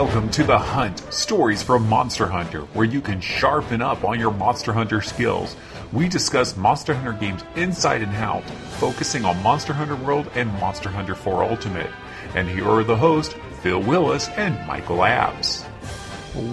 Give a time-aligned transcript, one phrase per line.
[0.00, 4.30] Welcome to The Hunt Stories from Monster Hunter, where you can sharpen up on your
[4.30, 5.56] Monster Hunter skills.
[5.92, 10.88] We discuss Monster Hunter games inside and out, focusing on Monster Hunter World and Monster
[10.88, 11.90] Hunter 4 Ultimate.
[12.36, 15.66] And here are the hosts, Phil Willis and Michael Apps.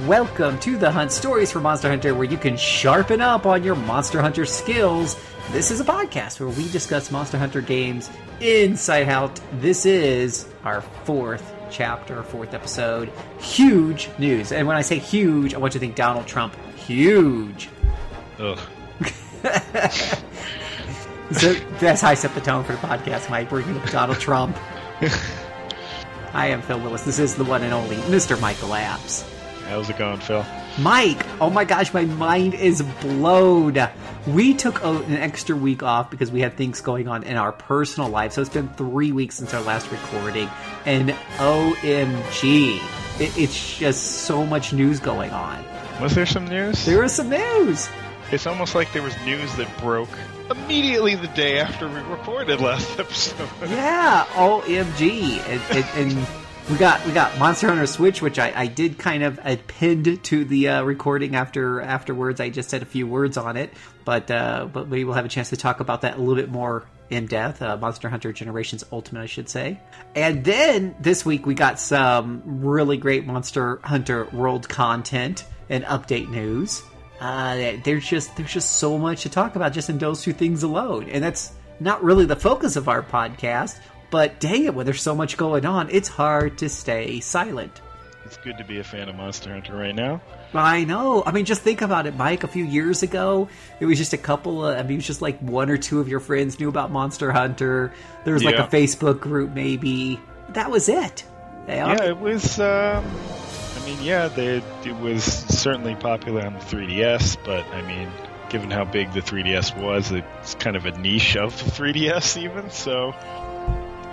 [0.08, 3.76] Welcome to the Hunt Stories from Monster Hunter, where you can sharpen up on your
[3.76, 5.16] Monster Hunter skills.
[5.52, 9.40] This is a podcast where we discuss Monster Hunter games inside out.
[9.60, 13.12] This is our fourth chapter, fourth episode.
[13.40, 14.52] Huge news.
[14.52, 16.56] And when I say huge, I want you to think Donald Trump.
[16.76, 17.70] Huge.
[18.40, 18.60] Ugh.
[21.32, 23.50] So that's how I set the tone for the podcast, Mike.
[23.50, 24.56] Bringing up Donald Trump.
[26.34, 27.04] I am Phil Willis.
[27.04, 28.40] This is the one and only Mr.
[28.40, 29.28] Michael Apps.
[29.68, 30.46] How's it going, Phil?
[30.80, 33.74] Mike, oh my gosh, my mind is blown.
[34.28, 37.52] We took a, an extra week off because we had things going on in our
[37.52, 38.34] personal life.
[38.34, 40.50] So it's been three weeks since our last recording.
[40.86, 42.78] And OMG,
[43.20, 45.64] it, it's just so much news going on.
[46.02, 46.86] Was there some news?
[46.86, 47.88] There was some news.
[48.32, 50.10] It's almost like there was news that broke
[50.50, 53.48] immediately the day after we recorded last episode.
[53.62, 55.40] Yeah, OMG.
[55.48, 56.28] And, and, and
[56.70, 60.46] we got we got Monster Hunter Switch, which I, I did kind of append to
[60.46, 62.42] the uh, recording after afterwards.
[62.42, 63.72] I just said a few words on it,
[64.04, 66.50] but uh, but we will have a chance to talk about that a little bit
[66.50, 67.62] more in depth.
[67.62, 69.80] Uh, Monster Hunter Generations Ultimate, I should say.
[70.16, 76.30] And then this week we got some really great Monster Hunter World content and update
[76.30, 76.82] news.
[77.20, 80.64] Uh, there's just there's just so much to talk about just in those two things
[80.64, 83.80] alone, and that's not really the focus of our podcast.
[84.16, 87.82] But dang it, when there's so much going on, it's hard to stay silent.
[88.24, 90.22] It's good to be a fan of Monster Hunter right now.
[90.54, 91.22] I know.
[91.26, 92.46] I mean, just think about it, Mike.
[92.46, 93.50] A few years ago,
[93.82, 96.00] it was just a couple of, I mean, it was just like one or two
[96.00, 97.92] of your friends knew about Monster Hunter.
[98.24, 98.64] There was like Yeah.
[98.68, 100.18] a Facebook group, maybe.
[100.52, 101.26] That was it.
[101.68, 101.88] Yeah.
[101.98, 102.58] Yeah, it was.
[102.58, 103.04] Um,
[103.76, 108.10] I mean, yeah, they, it was certainly popular on the 3DS, but I mean,
[108.48, 112.70] given how big the 3DS was, it's kind of a niche of the 3DS, even.
[112.70, 113.14] So,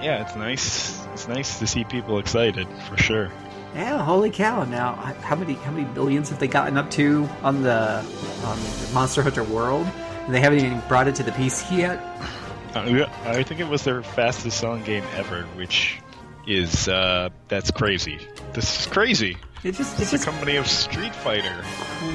[0.02, 1.04] yeah, it's nice.
[1.12, 3.30] It's nice to see people excited for sure.
[3.74, 4.64] Yeah, holy cow!
[4.64, 8.04] Now, how many how many billions have they gotten up to on the
[8.44, 8.58] on
[8.92, 9.86] Monster Hunter World?
[10.26, 11.98] And they haven't even brought it to the PC yet.
[12.74, 15.98] Uh, I think it was their fastest selling game ever, which
[16.46, 18.18] is uh, that's crazy.
[18.52, 19.36] This is crazy.
[19.64, 21.54] It's just it's It's a company of Street Fighter.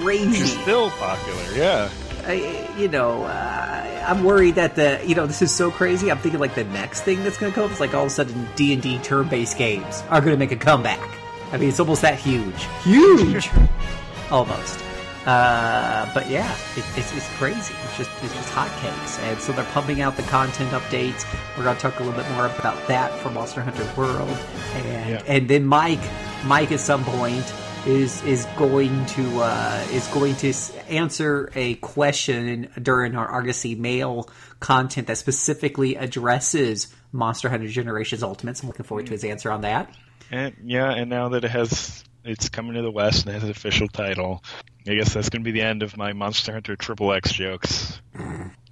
[0.02, 0.42] crazy.
[0.42, 1.90] It's still popular, yeah.
[2.28, 6.12] I, you know, uh, I'm worried that the, you know, this is so crazy.
[6.12, 8.08] I'm thinking like the next thing that's going to come up is like all of
[8.08, 11.00] a sudden D and D turn-based games are going to make a comeback.
[11.52, 13.50] I mean, it's almost that huge, huge,
[14.32, 14.80] almost.
[15.26, 17.74] Uh, but yeah, it, it's, it's crazy.
[17.84, 21.26] It's just it's just hotcakes, and so they're pumping out the content updates.
[21.58, 24.30] We're going to talk a little bit more about that for Monster Hunter World,
[24.74, 25.22] and Yeah.
[25.28, 26.00] and then Mike,
[26.46, 27.44] Mike at some point
[27.88, 30.54] is is going to uh, is going to
[30.90, 38.58] answer a question during our Argosy mail content that specifically addresses Monster Hunter Generations Ultimate.
[38.58, 39.94] So I'm looking forward to his answer on that.
[40.32, 43.44] And yeah, and now that it has it's coming to the West and it has
[43.44, 44.44] an official title,
[44.86, 48.02] I guess that's going to be the end of my Monster Hunter Triple X jokes.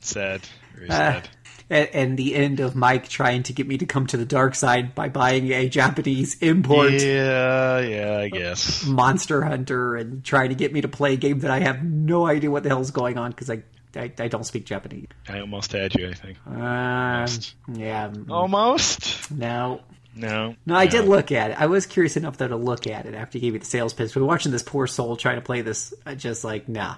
[0.01, 0.41] Sad,
[0.75, 1.15] very Uh, sad.
[1.15, 1.29] and,
[1.69, 4.93] and the end of Mike trying to get me to come to the dark side
[4.93, 8.85] by buying a Japanese import yeah, yeah, I guess.
[8.85, 12.25] Monster Hunter and trying to get me to play a game that I have no
[12.27, 13.63] idea what the hell's going on because I,
[13.95, 15.07] I I don't speak Japanese.
[15.27, 16.37] I almost had you, I think.
[16.45, 17.55] Um, Almost.
[17.73, 19.31] yeah, Almost?
[19.31, 19.81] no.
[20.17, 20.55] No.
[20.65, 21.59] No, I did look at it.
[21.59, 23.93] I was curious enough though to look at it after you gave me the sales
[23.93, 24.13] pitch.
[24.13, 26.95] But watching this poor soul trying to play this, I just like nah,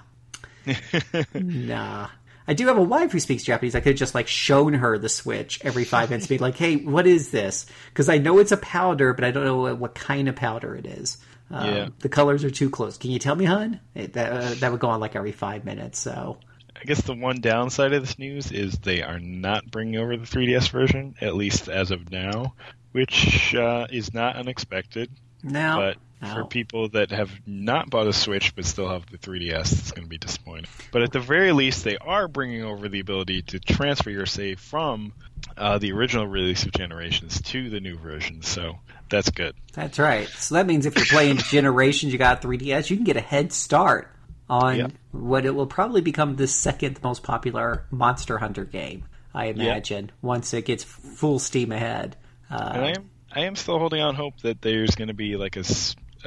[1.33, 2.09] nah.
[2.47, 3.75] I do have a wife who speaks Japanese.
[3.75, 6.77] I could have just like shown her the Switch every five minutes, be like, "Hey,
[6.77, 9.95] what is this?" Because I know it's a powder, but I don't know what, what
[9.95, 11.17] kind of powder it is.
[11.51, 11.89] Um, Yeah.
[11.99, 12.97] The colors are too close.
[12.97, 13.79] Can you tell me, hun?
[13.95, 15.99] It, that uh, that would go on like every five minutes.
[15.99, 16.37] So
[16.79, 20.25] I guess the one downside of this news is they are not bringing over the
[20.25, 22.53] 3DS version, at least as of now,
[22.91, 25.09] which uh, is not unexpected.
[25.43, 26.33] now, but no.
[26.33, 30.05] for people that have not bought a Switch but still have the 3DS, it's going
[30.05, 30.65] to be disappointing.
[30.91, 34.59] But at the very least, they are bringing over the ability to transfer your save
[34.59, 35.13] from
[35.55, 38.79] uh, the original release of Generations to the new version, so
[39.09, 39.55] that's good.
[39.73, 40.27] That's right.
[40.27, 43.53] So that means if you're playing Generations, you got 3DS, you can get a head
[43.53, 44.11] start
[44.49, 44.91] on Yep.
[45.11, 49.05] what it will probably become the second most popular Monster Hunter game.
[49.33, 52.15] I imagine once it gets full steam ahead.
[52.49, 55.57] Uh, I am I am still holding on hope that there's going to be like
[55.57, 55.63] a,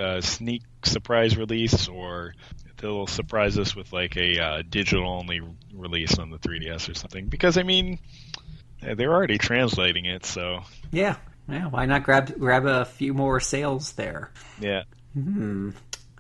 [0.01, 2.35] a sneak surprise release, or
[2.79, 5.41] they'll surprise us with like a uh, digital only
[5.75, 7.27] release on the 3DS or something.
[7.27, 7.99] Because I mean,
[8.81, 10.61] they're already translating it, so
[10.91, 11.17] yeah,
[11.49, 11.67] yeah.
[11.67, 14.31] Why not grab grab a few more sales there?
[14.61, 14.83] yeah.
[15.15, 15.71] Hmm.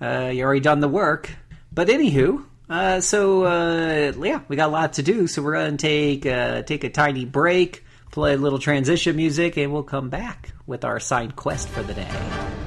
[0.00, 1.31] Uh, you already done the work.
[1.73, 5.27] But anywho, uh, so uh, yeah, we got a lot to do.
[5.27, 9.73] So we're gonna take uh, take a tiny break, play a little transition music, and
[9.73, 12.59] we'll come back with our side quest for the day.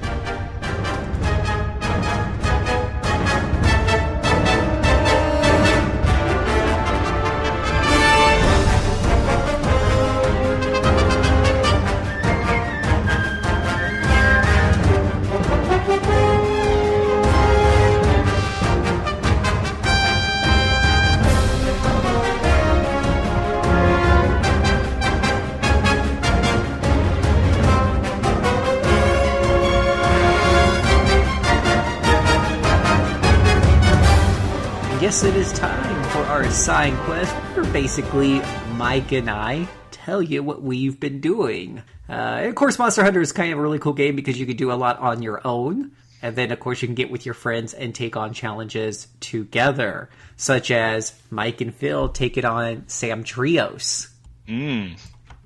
[35.14, 40.42] Guess it is time for our sign quest, where basically Mike and I tell you
[40.42, 41.84] what we've been doing.
[42.10, 44.58] Uh, of course, Monster Hunter is kind of a really cool game because you can
[44.58, 45.92] do a lot on your own.
[46.24, 50.10] And then, of course, you can get with your friends and take on challenges together,
[50.36, 54.10] such as Mike and Phil take it on Zamtrios.
[54.48, 55.00] Mm.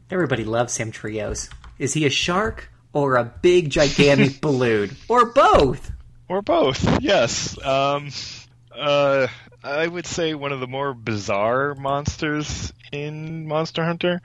[0.09, 1.49] Everybody loves Zamtrios.
[1.77, 4.95] Is he a shark or a big, gigantic balloon?
[5.09, 5.91] Or both?
[6.29, 7.61] Or both, yes.
[7.65, 8.11] Um,
[8.73, 9.27] uh,
[9.67, 14.21] I would say one of the more bizarre monsters in Monster Hunter.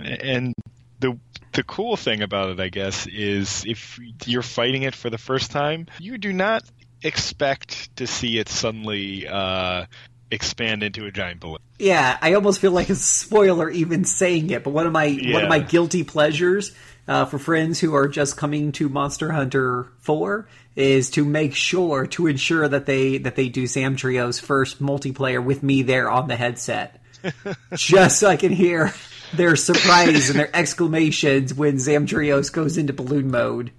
[0.00, 0.54] And
[1.00, 1.18] the
[1.52, 5.50] the cool thing about it, I guess, is if you're fighting it for the first
[5.50, 6.62] time, you do not
[7.02, 9.86] expect to see it suddenly uh,
[10.30, 11.58] expand into a giant balloon.
[11.78, 14.64] Yeah, I almost feel like a spoiler even saying it.
[14.64, 15.34] But one of my yeah.
[15.34, 16.74] one of my guilty pleasures
[17.06, 22.06] uh, for friends who are just coming to Monster Hunter Four is to make sure
[22.06, 26.36] to ensure that they that they do Zamtrios first multiplayer with me there on the
[26.36, 27.02] headset,
[27.74, 28.92] just so I can hear
[29.34, 33.72] their surprise and their exclamations when Zamtrios goes into balloon mode.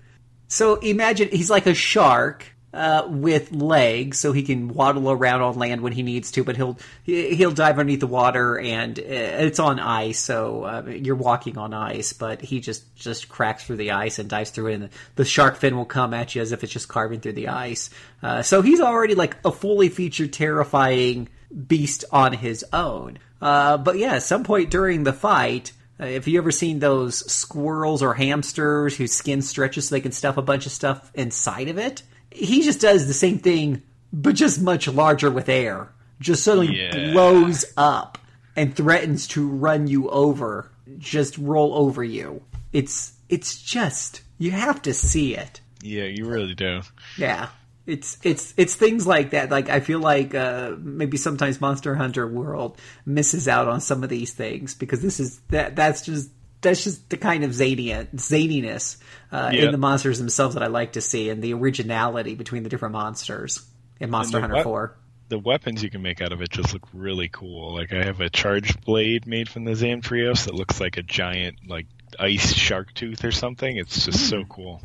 [0.47, 5.57] So imagine he's like a shark uh, with legs, so he can waddle around on
[5.57, 6.43] land when he needs to.
[6.43, 11.15] But he'll he'll dive underneath the water, and uh, it's on ice, so uh, you're
[11.15, 12.13] walking on ice.
[12.13, 15.57] But he just just cracks through the ice and dives through it, and the shark
[15.57, 17.89] fin will come at you as if it's just carving through the ice.
[18.23, 21.29] Uh, so he's already like a fully featured, terrifying
[21.67, 23.19] beast on his own.
[23.39, 25.73] Uh, but yeah, at some point during the fight.
[25.99, 30.37] Have you ever seen those squirrels or hamsters whose skin stretches so they can stuff
[30.37, 32.01] a bunch of stuff inside of it?
[32.33, 35.89] He just does the same thing, but just much larger with air.
[36.19, 37.11] Just suddenly yeah.
[37.11, 38.17] blows up
[38.55, 42.43] and threatens to run you over, just roll over you.
[42.71, 45.61] It's it's just you have to see it.
[45.81, 46.81] Yeah, you really do.
[47.17, 47.49] Yeah.
[47.85, 49.51] It's it's it's things like that.
[49.51, 54.09] Like I feel like uh, maybe sometimes Monster Hunter World misses out on some of
[54.09, 56.29] these things because this is that that's just
[56.63, 58.97] that's just the kind of zania, zaniness
[59.31, 62.69] uh, in the monsters themselves that I like to see, and the originality between the
[62.69, 63.65] different monsters
[63.99, 64.97] in Monster Hunter we- Four.
[65.29, 67.73] The weapons you can make out of it just look really cool.
[67.73, 71.67] Like I have a charged blade made from the Zamtrios that looks like a giant
[71.67, 71.87] like
[72.19, 73.77] ice shark tooth or something.
[73.77, 74.29] It's just mm.
[74.29, 74.49] so hmm.
[74.49, 74.81] cool.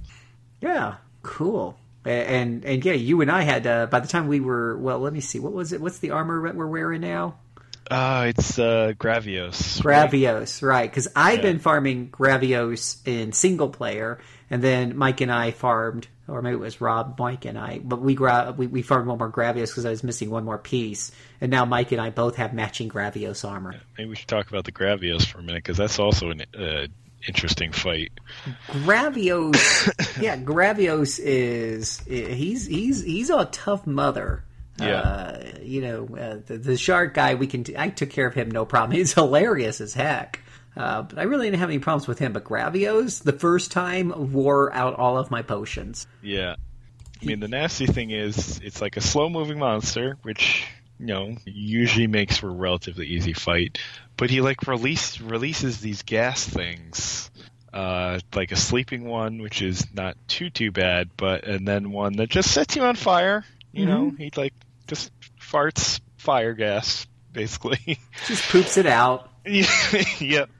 [0.60, 1.76] Yeah, cool.
[2.04, 5.12] And and yeah, you and I had uh, by the time we were well, let
[5.12, 5.81] me see, what was it?
[5.82, 7.36] What's the armor that we're wearing now?
[7.90, 9.80] Uh, it's uh, Gravios.
[9.80, 10.90] Gravios, right?
[10.90, 11.42] Because I've yeah.
[11.42, 14.18] been farming Gravios in single player,
[14.50, 18.00] and then Mike and I farmed, or maybe it was Rob, Mike and I, but
[18.00, 21.12] we gra- we, we farmed one more Gravios because I was missing one more piece,
[21.40, 23.72] and now Mike and I both have matching Gravios armor.
[23.72, 26.42] Yeah, maybe we should talk about the Gravios for a minute because that's also an
[26.58, 26.86] uh,
[27.26, 28.12] interesting fight.
[28.68, 34.44] Gravios, yeah, Gravios is he's he's he's a tough mother.
[34.81, 35.01] Yeah.
[35.01, 37.65] Uh, you know, uh, the, the, shark guy, we can.
[37.65, 38.93] T- I took care of him, no problem.
[38.97, 40.41] He's hilarious as heck.
[40.77, 42.32] Uh, but I really didn't have any problems with him.
[42.32, 46.06] But Gravios, the first time, wore out all of my potions.
[46.23, 46.55] Yeah.
[47.20, 50.69] I mean, the nasty thing is, it's like a slow moving monster, which,
[51.01, 53.79] you know, usually makes for a relatively easy fight.
[54.17, 57.31] But he, like, release, releases these gas things.
[57.73, 62.15] Uh, like a sleeping one, which is not too, too bad, but, and then one
[62.15, 63.44] that just sets you on fire.
[63.73, 63.91] You mm-hmm.
[63.91, 64.55] know, he, like,
[64.88, 67.98] just farts fire gas, basically.
[68.26, 69.30] Just poops it out.
[69.44, 70.50] yep.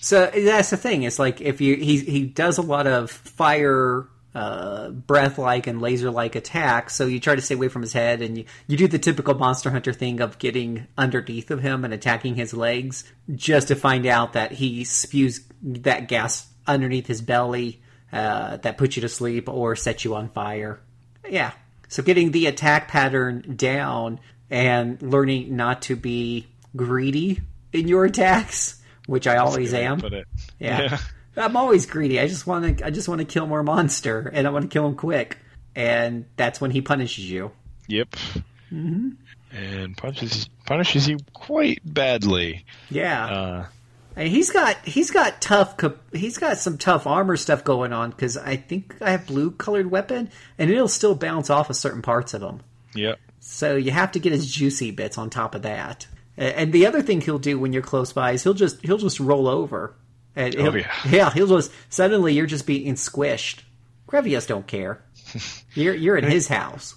[0.00, 1.02] So that's the thing.
[1.02, 5.80] It's like if you he he does a lot of fire uh, breath like and
[5.80, 6.94] laser like attacks.
[6.94, 9.34] So you try to stay away from his head, and you, you do the typical
[9.34, 14.06] Monster Hunter thing of getting underneath of him and attacking his legs, just to find
[14.06, 19.48] out that he spews that gas underneath his belly uh, that puts you to sleep
[19.48, 20.80] or sets you on fire.
[21.28, 21.52] Yeah,
[21.90, 27.40] so getting the attack pattern down and learning not to be greedy
[27.72, 30.00] in your attacks, which I always am.
[30.00, 30.22] Yeah.
[30.58, 30.98] yeah.
[31.36, 32.20] I'm always greedy.
[32.20, 34.68] I just want to I just want to kill more monster and I want to
[34.68, 35.36] kill him quick.
[35.74, 37.50] and that's when he punishes you.
[37.88, 38.10] Yep.
[38.72, 39.10] Mm-hmm.
[39.52, 42.64] And punches punishes you quite badly.
[42.88, 43.26] Yeah.
[43.26, 43.66] Uh,
[44.16, 45.76] And he's got he's got tough
[46.12, 49.90] he's got some tough armor stuff going on because I think I have blue colored
[49.90, 52.60] weapon and it'll still bounce off of certain parts of him.
[52.94, 53.18] yep.
[53.38, 56.06] So you have to get his juicy bits on top of that.
[56.36, 59.20] And the other thing he'll do when you're close by is he'll just he'll just
[59.20, 59.94] roll over.
[60.36, 61.30] And he'll, oh, yeah.
[61.32, 63.60] he'll just suddenly you're just being squished.
[64.08, 65.02] Gravios don't care.
[65.74, 66.96] You're you're in his house.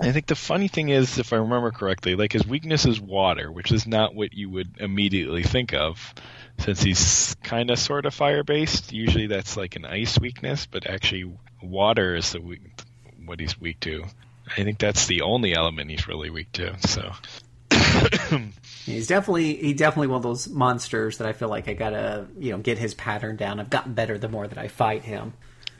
[0.00, 3.50] I think the funny thing is, if I remember correctly, like his weakness is water,
[3.50, 6.14] which is not what you would immediately think of,
[6.58, 8.92] since he's kind of sort of fire based.
[8.92, 12.62] Usually that's like an ice weakness, but actually water is the weak,
[13.24, 14.04] what he's weak to.
[14.46, 16.76] I think that's the only element he's really weak to.
[16.86, 17.12] So
[18.84, 22.52] He's definitely he definitely one of those monsters that I feel like I gotta you
[22.52, 23.60] know get his pattern down.
[23.60, 25.34] I've gotten better the more that I fight him.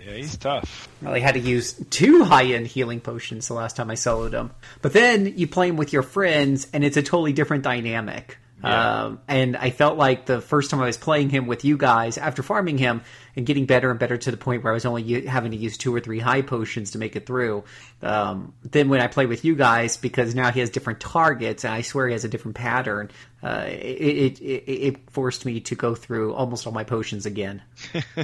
[0.09, 0.89] Yeah, he's tough.
[1.03, 4.33] Well, I had to use two high end healing potions the last time I soloed
[4.33, 4.51] him.
[4.83, 8.39] But then you play him with your friends, and it's a totally different dynamic.
[8.63, 9.03] Yeah.
[9.05, 12.19] Um, and I felt like the first time I was playing him with you guys,
[12.19, 13.03] after farming him
[13.39, 15.57] and getting better and better to the point where I was only u- having to
[15.57, 17.63] use two or three high potions to make it through.
[18.03, 21.73] Um, then when I play with you guys, because now he has different targets, and
[21.73, 25.77] I swear he has a different pattern, uh, it, it, it, it forced me to
[25.77, 27.63] go through almost all my potions again.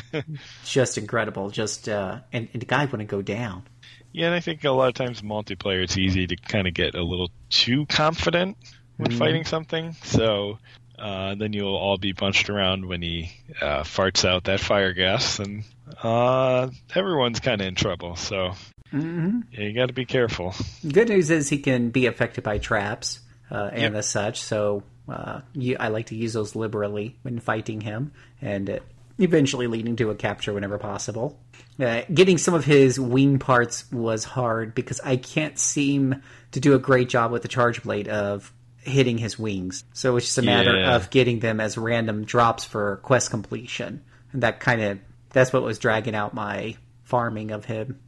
[0.65, 1.49] just incredible.
[1.49, 3.63] Just uh, and, and the guy wouldn't go down.
[4.11, 6.97] Yeah, and I think a lot of times multiplayer it's easy to kind of get
[6.97, 8.57] a little too confident
[8.97, 9.95] when fighting something.
[10.03, 10.59] So
[10.99, 15.39] uh, then you'll all be bunched around when he uh, farts out that fire gas,
[15.39, 15.65] and
[16.03, 18.17] uh, everyone's kind of in trouble.
[18.17, 18.53] So
[18.93, 20.55] yeah, you got to be careful.
[20.87, 23.21] Good news is he can be affected by traps
[23.51, 23.95] uh, and Yep.
[23.95, 24.41] as such.
[24.43, 28.79] So uh, you, I like to use those liberally when fighting him, and uh,
[29.19, 31.39] eventually leading to a capture whenever possible.
[31.81, 36.23] Uh, getting some of his wing parts was hard because I can't seem
[36.53, 38.53] to do a great job with the charge blade of
[38.85, 39.85] hitting his wings.
[39.93, 40.95] So it's just a matter Yeah.
[40.97, 44.99] of getting them as random drops for quest completion, and that kind of
[45.33, 47.99] that's what was dragging out my farming of him.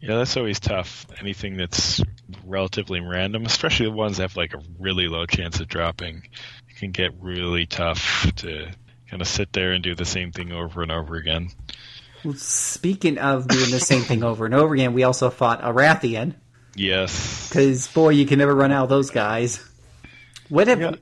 [0.00, 1.06] Yeah, that's always tough.
[1.18, 2.02] Anything that's
[2.44, 6.24] relatively random, especially the ones that have like a really low chance of dropping,
[6.68, 8.68] it can get really tough to
[9.08, 11.48] kind of sit there and do the same thing over and over again.
[12.22, 15.72] Well, speaking of doing the same thing over and over again, we also fought a
[15.72, 16.34] Rathian
[16.74, 17.48] Yes.
[17.48, 19.64] because boy, you can never run out of those guys.
[20.48, 20.80] What have?
[20.80, 20.94] Yeah.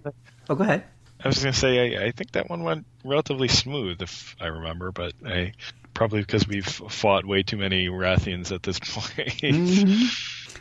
[0.49, 0.85] Oh, go ahead.
[1.25, 4.47] I was going to say, I, I think that one went relatively smooth, if I
[4.47, 5.53] remember, but I
[5.95, 10.11] probably because we've fought way too many Rathians at this point.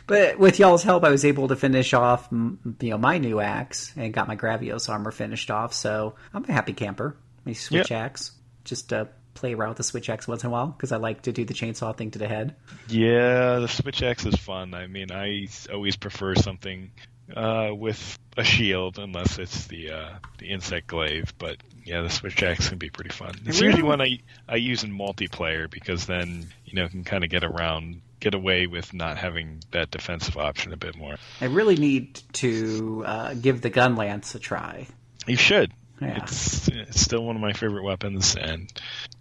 [0.06, 2.58] But with y'all's help, I was able to finish off, you
[2.90, 5.72] know, my new axe and got my Gravios armor finished off.
[5.74, 7.16] So I'm a happy camper.
[7.44, 7.98] My switch Yeah.
[8.04, 8.32] axe,
[8.64, 11.22] just uh, play around with the switch axe once in a while because I like
[11.22, 12.54] to do the chainsaw thing to the head.
[12.88, 14.74] yeah, the Switch Axe is fun.
[14.74, 16.90] I mean, I always prefer something
[17.36, 20.08] uh, with a shield, unless it's the uh,
[20.38, 21.32] the insect glaive.
[21.38, 23.34] But yeah, the Switch Axe can be pretty fun.
[23.46, 23.66] It's Really?
[23.66, 27.44] usually one I I use in multiplayer because then you know can kind of get
[27.44, 31.16] around, get away with not having that defensive option a bit more.
[31.40, 34.86] I really need to uh, give the gun lance a try.
[35.26, 35.72] You should.
[36.00, 36.22] Yeah.
[36.22, 38.72] It's it's still one of my favorite weapons, and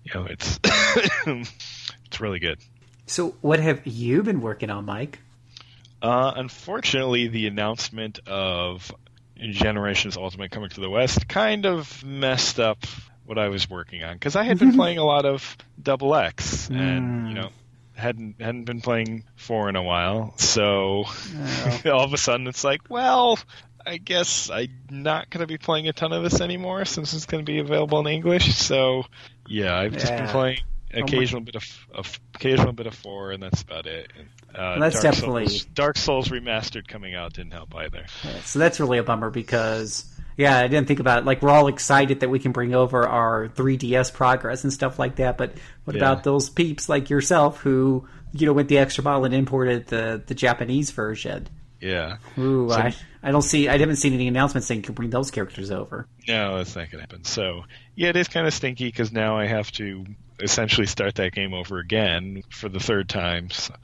[0.04, 0.60] you know it's
[2.06, 2.60] it's really good.
[3.08, 5.20] So, what have you been working on, Mike?
[6.02, 8.92] Uh, unfortunately, the announcement of
[9.38, 12.86] Generations Ultimate coming to the West kind of messed up
[13.26, 16.70] what I was working on because I had been playing a lot of Double X,
[16.70, 17.50] and you know
[17.94, 20.34] hadn't hadn't been playing four in a while.
[20.38, 21.06] So
[21.86, 23.40] all of a sudden, it's like, well,
[23.86, 27.26] I guess I'm not going to be playing a ton of this anymore since it's
[27.26, 28.56] going to be available in English.
[28.56, 29.04] So
[29.48, 30.60] yeah, I've just been playing
[30.94, 34.12] occasional bit of, of occasional bit of four, and that's about it.
[34.18, 38.06] And, uh, that's Dark definitely- Souls, Dark Souls remastered coming out didn't help either.
[38.44, 40.06] So that's really a bummer because
[40.38, 41.26] yeah, I didn't think about it.
[41.26, 45.18] Like we're all excited that we can bring over our 3DS progress and stuff like
[45.18, 46.02] that, but what Yeah.
[46.04, 50.22] about those peeps like yourself who you know went the extra mile and imported the
[50.26, 51.48] the Japanese version?
[51.82, 52.94] Yeah, Ooh, So- I
[53.24, 56.08] I don't see I haven't seen any announcements saying you can bring those characters over.
[56.28, 57.24] no, that's not going to happen.
[57.24, 57.64] So
[57.96, 60.06] yeah, it is kind of stinky because now I have to
[60.42, 63.50] essentially start that game over again for the third time.
[63.50, 63.76] So,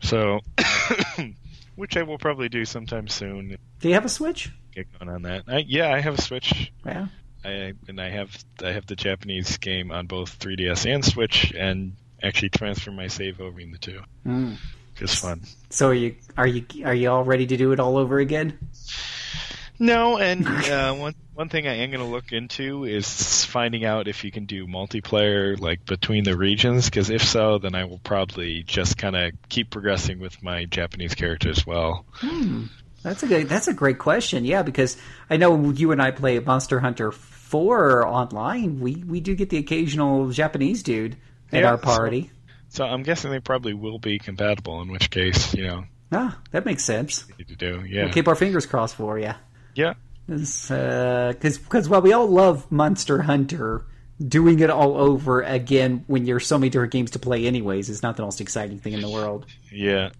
[0.00, 0.40] so
[1.76, 3.56] which I will probably do sometime soon.
[3.80, 4.50] Do you have a Switch?
[4.72, 5.44] Get going on that.
[5.48, 6.72] I, yeah, I have a Switch.
[6.84, 7.06] Yeah.
[7.44, 11.92] I and I have I have the Japanese game on both 3DS and Switch, and
[12.22, 14.00] actually transfer my save over in the two.
[14.26, 14.56] Mm.
[14.96, 15.42] Just fun.
[15.70, 18.58] So are you are you are you all ready to do it all over again?
[19.78, 24.08] No, and uh, once one thing I am going to look into is finding out
[24.08, 26.86] if you can do multiplayer like between the regions.
[26.86, 31.14] Because if so, then I will probably just kind of keep progressing with my Japanese
[31.14, 32.06] character as well.
[33.02, 33.48] That's a good.
[33.48, 34.44] That's a great question.
[34.44, 34.96] Yeah, because
[35.28, 39.58] I know you and I play Monster Hunter Four online, we we do get the
[39.58, 41.16] occasional Japanese dude
[41.52, 42.30] at Yeah, our party.
[42.70, 44.80] So I'm guessing they probably will be compatible.
[44.82, 47.24] In which case, you know, Ah, that makes sense.
[47.46, 49.32] to do yeah, We'll keep our fingers crossed for you.
[49.76, 49.94] Yeah.
[50.26, 53.84] Because because while we all love Monster Hunter,
[54.26, 58.02] doing it all over again when you're so many different games to play anyways is
[58.02, 59.46] not the most exciting thing in the world.
[59.70, 60.10] Yeah.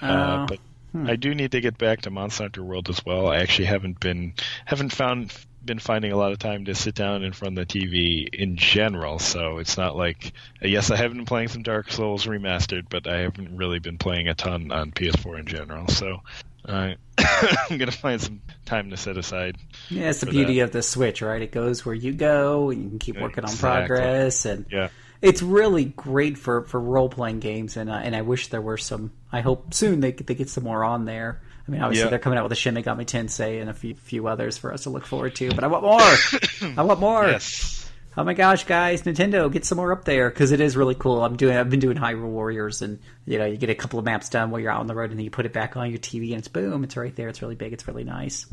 [0.00, 0.58] Uh, Uh, but
[1.06, 3.28] I do need to get back to Monster Hunter World as well.
[3.28, 5.32] I actually haven't been haven't found
[5.64, 8.56] been finding a lot of time to sit down in front of the TV in
[8.56, 9.18] general.
[9.18, 10.32] So it's not like
[10.62, 14.28] yes, I have been playing some Dark Souls remastered, but I haven't really been playing
[14.28, 15.88] a ton on PS4 in general.
[15.88, 16.22] So
[16.68, 16.94] uh,
[17.70, 19.56] I'm gonna find some time to set aside.
[19.88, 21.40] Yeah, it's the beauty of the Switch, right?
[21.42, 23.86] It goes where you go, and you can keep working on Exactly.
[23.96, 24.88] progress, and Yeah.
[25.22, 27.76] it's really great for, for role playing games.
[27.76, 29.10] And uh, and I wish there were some.
[29.32, 31.40] I hope soon they they get some more on there.
[31.66, 32.10] I mean, obviously Yeah.
[32.10, 34.84] they're coming out with a Shin Megami Tensei and a few few others for us
[34.84, 35.50] to look forward to.
[35.54, 36.00] But I want more.
[36.78, 37.26] I want more.
[37.26, 37.77] Yes.
[38.18, 41.22] Oh my gosh, guys, Nintendo, get some more up there because it is really cool.
[41.22, 44.04] I'm doing, I've been doing Hyrule Warriors, and you know, you get a couple of
[44.04, 45.88] maps done while you're out on the road, and then you put it back on
[45.88, 47.28] your TV, and it's boom, it's right there.
[47.28, 47.72] It's really big.
[47.72, 48.44] It's really nice.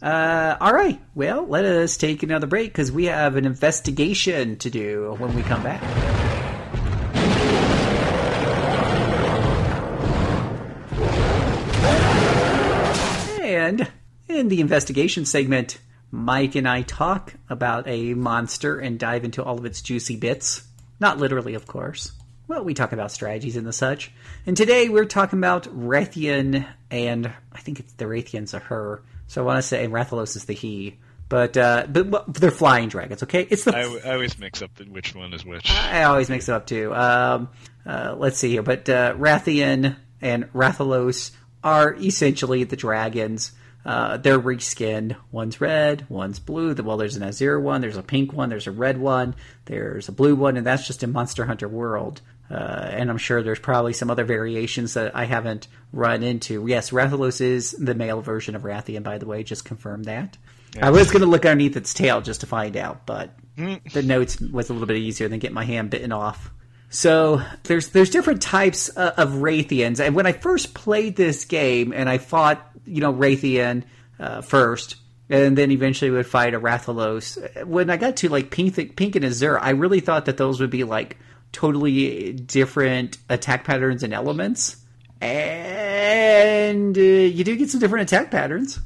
[0.00, 4.70] Uh, all right, well, let us take another break because we have an investigation to
[4.70, 5.82] do when we come back.
[13.42, 13.90] And
[14.26, 15.76] in the investigation segment,
[16.10, 20.62] Mike and I talk about a monster and dive into all of its juicy bits.
[21.00, 22.12] Not literally, of course.
[22.48, 24.12] Well, we talk about strategies and the such.
[24.46, 29.02] And today we're talking about Rathian, and I think it's the Rathian's a her.
[29.26, 30.98] So I want to say Rathalos is the he.
[31.28, 33.48] But, uh, but but they're flying dragons, okay?
[33.50, 35.68] It's the I, I always mix up which one is which.
[35.68, 36.94] I always mix it up too.
[36.94, 37.48] Um,
[37.84, 41.32] uh, let's see here, but uh, Rathian and Rathalos
[41.64, 43.50] are essentially the dragons.
[43.86, 45.16] Uh, they're reskinned.
[45.30, 46.74] One's red, one's blue.
[46.74, 50.12] Well, there's an Azure one, there's a pink one, there's a red one, there's a
[50.12, 52.20] blue one, and that's just in Monster Hunter World.
[52.50, 56.66] Uh, and I'm sure there's probably some other variations that I haven't run into.
[56.66, 59.44] Yes, Rathalos is the male version of Rathian, by the way.
[59.44, 60.36] Just confirm that.
[60.82, 64.40] I was going to look underneath its tail just to find out, but the notes
[64.40, 66.50] was a little bit easier than getting my hand bitten off.
[66.96, 71.92] So there's there's different types uh, of Rathians, and when I first played this game,
[71.92, 73.82] and I fought you know Rathian
[74.18, 74.96] uh, first,
[75.28, 77.66] and then eventually would fight a Rathalos.
[77.66, 80.70] When I got to like Pink, Pink and Azure, I really thought that those would
[80.70, 81.18] be like
[81.52, 84.76] totally different attack patterns and elements,
[85.20, 88.80] and uh, you do get some different attack patterns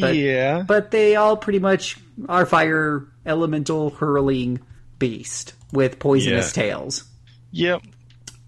[0.00, 0.62] but- yeah.
[0.62, 4.60] but they all pretty much are fire elemental hurling
[4.98, 6.62] beast with poisonous Yeah.
[6.62, 7.04] tails
[7.52, 7.82] Yep.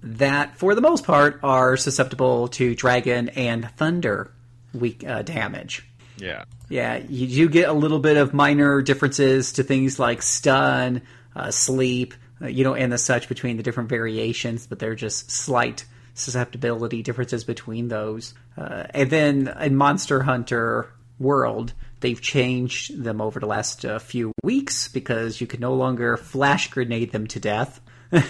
[0.03, 4.33] that for the most part are susceptible to dragon and thunder
[4.75, 5.87] weak uh, damage
[6.19, 6.45] Yeah.
[6.69, 11.03] yeah you do get a little bit of minor differences to things like stun
[11.37, 15.31] uh, sleep uh, you know and the such between the different variations but they're just
[15.31, 15.85] slight
[16.15, 20.89] susceptibility differences between those uh, and then in monster hunter
[21.19, 26.17] world they've changed them over the last uh, few weeks because you can no longer
[26.17, 27.81] flash grenade them to death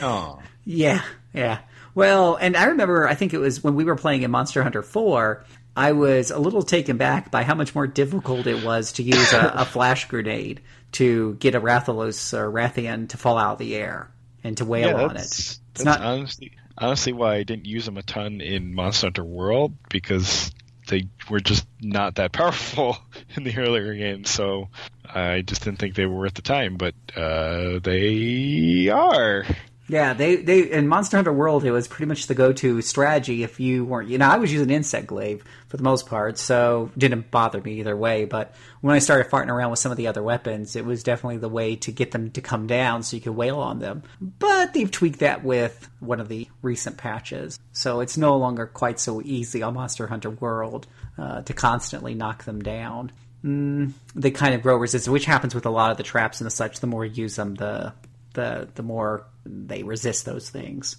[0.00, 0.38] Oh.
[0.64, 1.60] yeah, yeah.
[1.94, 4.82] Well, and I remember, I think it was when we were playing in Monster Hunter
[4.82, 5.44] 4,
[5.76, 9.32] I was a little taken back by how much more difficult it was to use
[9.32, 10.60] a, a flash grenade
[10.92, 14.10] to get a Rathalos or Rathian to fall out of the air
[14.44, 15.22] and to wail yeah, on it.
[15.22, 16.00] It's that's not.
[16.02, 20.52] honestly honestly why I didn't use them a ton in Monster Hunter World because
[20.88, 22.98] they were just not that powerful
[23.36, 24.30] in the earlier games.
[24.30, 24.68] So
[25.04, 29.44] I just didn't think they were worth the time, but uh, they are.
[29.88, 33.58] Yeah, they they in Monster Hunter World, it was pretty much the go-to strategy if
[33.58, 34.08] you weren't.
[34.08, 37.80] You know, I was using Insect Glaive for the most part, so didn't bother me
[37.80, 38.24] either way.
[38.24, 41.38] But when I started farting around with some of the other weapons, it was definitely
[41.38, 44.04] the way to get them to come down so you could wail on them.
[44.20, 49.00] But they've tweaked that with one of the recent patches, so it's no longer quite
[49.00, 50.86] so easy on Monster Hunter World
[51.18, 53.10] uh, to constantly knock them down.
[53.44, 56.46] Mm, they kind of grow resistance, which happens with a lot of the traps and
[56.46, 56.78] the such.
[56.78, 57.92] The more you use them, the
[58.34, 60.96] the the more they resist those things.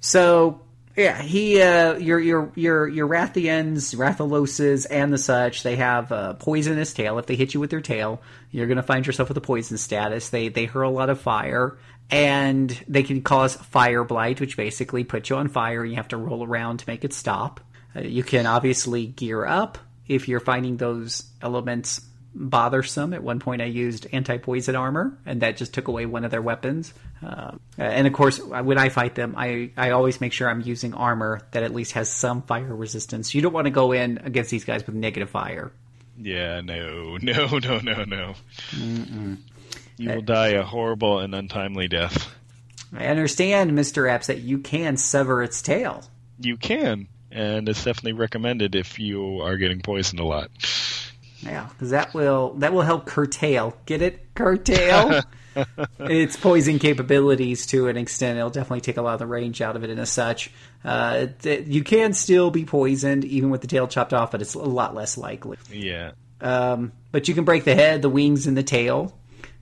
[0.00, 0.60] So
[0.96, 5.62] yeah, he uh, your your your your Rathians, Rathaloses, and the such.
[5.62, 7.18] They have a poisonous tail.
[7.18, 10.30] If they hit you with their tail, you're to find yourself with a poison status.
[10.30, 11.76] They they hurl a lot of fire,
[12.10, 15.82] and they can cause fire blight, which basically puts you on fire.
[15.82, 17.60] and You have to roll around to make it stop.
[17.94, 19.76] Uh, you can obviously gear up
[20.08, 22.00] if you're finding those elements
[22.36, 23.14] bothersome.
[23.14, 26.30] At one point, I used anti poison armor, and that just took away one of
[26.30, 26.92] their weapons.
[27.24, 30.94] Uh, and of course, when I fight them, I, I always make sure I'm using
[30.94, 33.34] armor that at least has some fire resistance.
[33.34, 35.72] You don't want to go in against these guys with negative fire.
[36.18, 38.34] Yeah, no, no, no, no, no.
[38.70, 39.38] Mm-mm.
[39.98, 42.30] You will die a horrible and untimely death.
[42.92, 44.10] I understand, Mr.
[44.10, 46.04] Apps, that you can sever its tail.
[46.38, 50.50] You can, and it's definitely recommended if you are getting poisoned a lot.
[51.40, 53.76] Yeah, because that will that will help curtail.
[53.86, 54.34] Get it?
[54.34, 55.22] Curtail.
[56.00, 58.38] its poison capabilities to an extent.
[58.38, 60.50] It'll definitely take a lot of the range out of it and as such.
[60.84, 64.54] Uh, th- you can still be poisoned even with the tail chopped off, but it's
[64.54, 65.58] a lot less likely.
[65.70, 66.12] Yeah.
[66.40, 69.16] Um, but you can break the head, the wings, and the tail.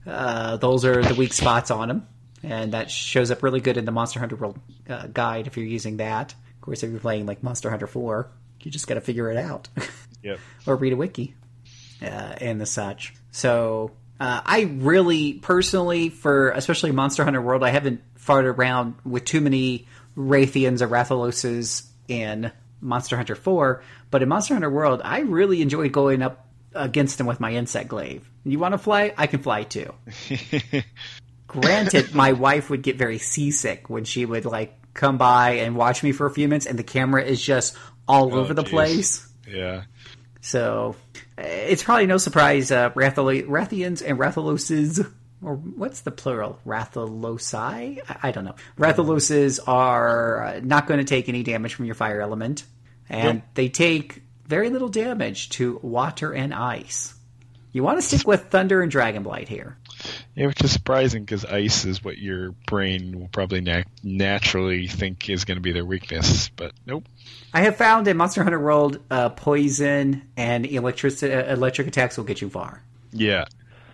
[0.05, 2.07] Uh, those are the weak spots on them,
[2.43, 4.59] and that shows up really good in the Monster Hunter World
[4.89, 6.33] uh, guide if you're using that.
[6.33, 8.29] Of course, if you're playing like Monster Hunter 4,
[8.61, 9.69] you just got to figure it out.
[10.23, 10.39] Yep.
[10.65, 11.35] or read a wiki
[12.05, 13.13] uh, and the such.
[13.31, 19.25] So uh, I really, personally, for especially Monster Hunter World, I haven't farted around with
[19.25, 25.19] too many Rathians or Rathaloses in Monster Hunter 4, but in Monster Hunter World, I
[25.19, 28.29] really enjoyed going up against them with my insect glaive.
[28.43, 29.13] You want to fly?
[29.17, 29.93] I can fly too.
[31.47, 36.03] Granted, my wife would get very seasick when she would like come by and watch
[36.03, 38.71] me for a few minutes, and the camera is just all oh, over the geez.
[38.71, 39.27] place.
[39.47, 39.83] Yeah.
[40.41, 40.95] So
[41.37, 46.59] it's probably no surprise uh, Rathians and Rathaloses, or what's the plural?
[46.65, 47.99] Rathalosi?
[48.07, 48.55] I, I don't know.
[48.77, 52.63] Rathaloses are uh, not going to take any damage from your fire element,
[53.09, 53.53] and yep.
[53.53, 57.13] they take very little damage to water and ice.
[57.71, 59.77] You want to stick with Thunder and Dragonblight here.
[60.35, 63.61] Yeah, which is surprising because ice is what your brain will probably
[64.03, 67.05] naturally think is going to be their weakness, but nope.
[67.53, 72.25] I have found in Monster Hunter World, uh, poison and electric uh, electric attacks will
[72.25, 72.83] get you far.
[73.11, 73.45] Yeah,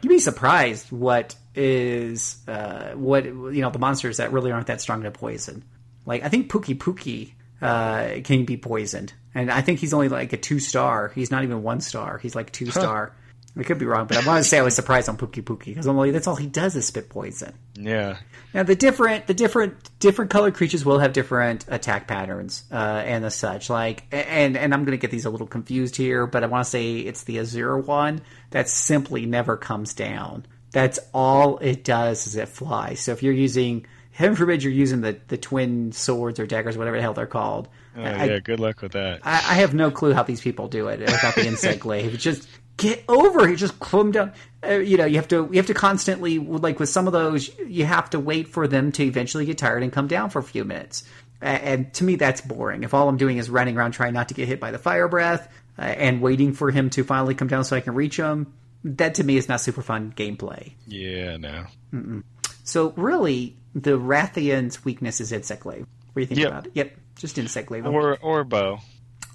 [0.01, 4.81] you'd be surprised what is uh, what you know the monsters that really aren't that
[4.81, 5.63] strong to poison.
[6.05, 10.37] Like I think Pukei-Pukei uh, can be poisoned, and I think he's only like a
[10.37, 11.09] two star.
[11.13, 12.17] He's not even one star.
[12.17, 13.13] He's like two star.
[13.57, 15.85] I could be wrong, but I want to say I was surprised on Pukei-Pukei because
[15.85, 17.53] I'm like, that's all he does is spit poison.
[17.75, 18.17] Yeah.
[18.53, 23.25] Now the different, the different, different colored creatures will have different attack patterns uh, and
[23.25, 23.69] the such.
[23.69, 26.63] Like, and and I'm going to get these a little confused here, but I want
[26.63, 30.45] to say it's the Azure one that simply never comes down.
[30.71, 33.01] That's all it does is it flies.
[33.01, 36.95] So if you're using, heaven forbid, you're using the the twin swords or daggers, whatever
[36.95, 37.67] the hell they're called.
[37.97, 39.19] Oh, I, yeah, good luck with that.
[39.23, 42.13] I, I, have no clue how these people do it without the insect glaive.
[42.13, 42.47] It's just
[42.81, 43.55] get over it.
[43.57, 44.33] Just calm down.
[44.63, 47.55] Uh, you know, you have to you have to constantly like with some of those,
[47.59, 50.43] you have to wait for them to eventually get tired and come down for a
[50.43, 51.03] few minutes.
[51.39, 52.83] And to me, that's boring.
[52.83, 55.07] If all I'm doing is running around trying not to get hit by the fire
[55.07, 58.53] breath uh, and waiting for him to finally come down so I can reach him,
[58.83, 60.73] that to me is not super fun gameplay.
[60.85, 61.65] Yeah, no.
[61.91, 62.23] Mm-mm.
[62.63, 65.87] So really, the Rathian's weakness is insect glaive.
[66.13, 66.49] What do you think yep.
[66.49, 66.71] about it?
[66.75, 67.87] Yep, just insect glaive.
[67.87, 68.79] Or or bow.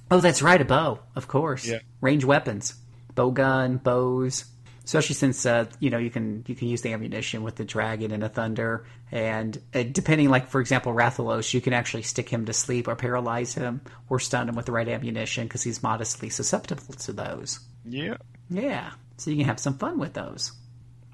[0.09, 1.67] Oh, that's right, a bow, of course.
[1.67, 1.79] Yeah.
[2.01, 2.75] Range weapons
[3.17, 4.45] bow gun, bows.
[4.85, 8.13] Especially since uh, you know you can you can use the ammunition with the dragon
[8.13, 12.47] and a thunder, and uh, depending, like for example, Rathalos, you can actually stick him
[12.47, 16.31] to sleep or paralyze him or stun him with the right ammunition because he's modestly
[16.31, 17.59] susceptible to those.
[17.85, 18.93] Yeah, yeah.
[19.17, 20.53] So you can have some fun with those.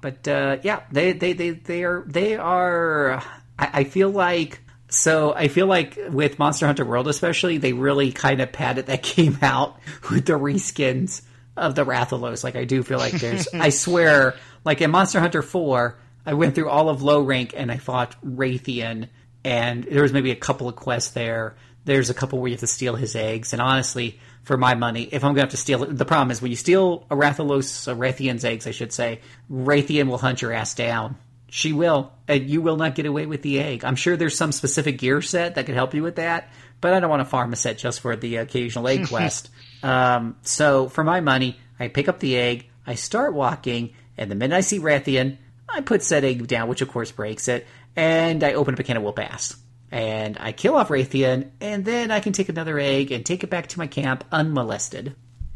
[0.01, 3.23] But uh, yeah, they, they they they are they are.
[3.57, 8.11] I, I feel like so I feel like with Monster Hunter World, especially, they really
[8.11, 9.79] kind of padded that game out
[10.11, 11.23] with the reskins
[11.55, 12.43] of the Rathalos.
[12.43, 13.47] Like I do feel like there's.
[13.53, 14.35] I swear,
[14.65, 18.15] like in Monster Hunter Four, I went through all of low rank and I fought
[18.23, 19.09] Rathian,
[19.43, 21.55] and there was maybe a couple of quests there.
[21.85, 25.03] There's a couple where you have to steal his eggs, and honestly, for my money,
[25.03, 27.15] if I'm going to have to steal it, the problem is when you steal a
[27.15, 31.17] Rathalos, a Rathian's eggs, I should say, Rathian will hunt your ass down.
[31.49, 33.85] She will, and you will not get away with the egg.
[33.85, 36.49] I'm sure there's some specific gear set that could help you with that,
[36.81, 39.49] but I don't want to farm a set just for the occasional egg quest.
[39.83, 44.35] Um, so for my money, I pick up the egg, I start walking, and the
[44.35, 48.43] minute I see Rathian, I put said egg down, which of course breaks it, and
[48.43, 49.57] I open up a can of Wilpass.
[49.91, 53.49] And I kill off Rathian, and then I can take another egg and take it
[53.49, 55.15] back to my camp unmolested.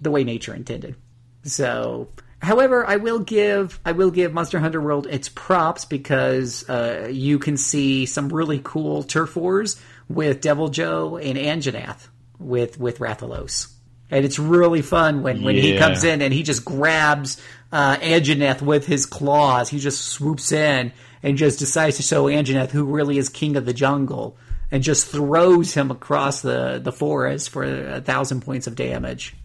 [0.00, 0.96] the way nature intended.
[1.44, 2.08] So
[2.42, 7.38] However, I will give I will give Monster Hunter World its props because uh, you
[7.38, 12.08] can see some really cool turf wars with Deviljho and Anjanath
[12.40, 13.72] with with Rathalos.
[14.10, 15.62] And it's really fun when, when yeah.
[15.62, 19.68] he comes in and he just grabs uh, Anjanath with his claws.
[19.68, 23.66] He just swoops in and just decides to show Anjanath, who really is king of
[23.66, 24.36] the jungle
[24.70, 29.36] and just throws him across the, the forest for a thousand points of damage.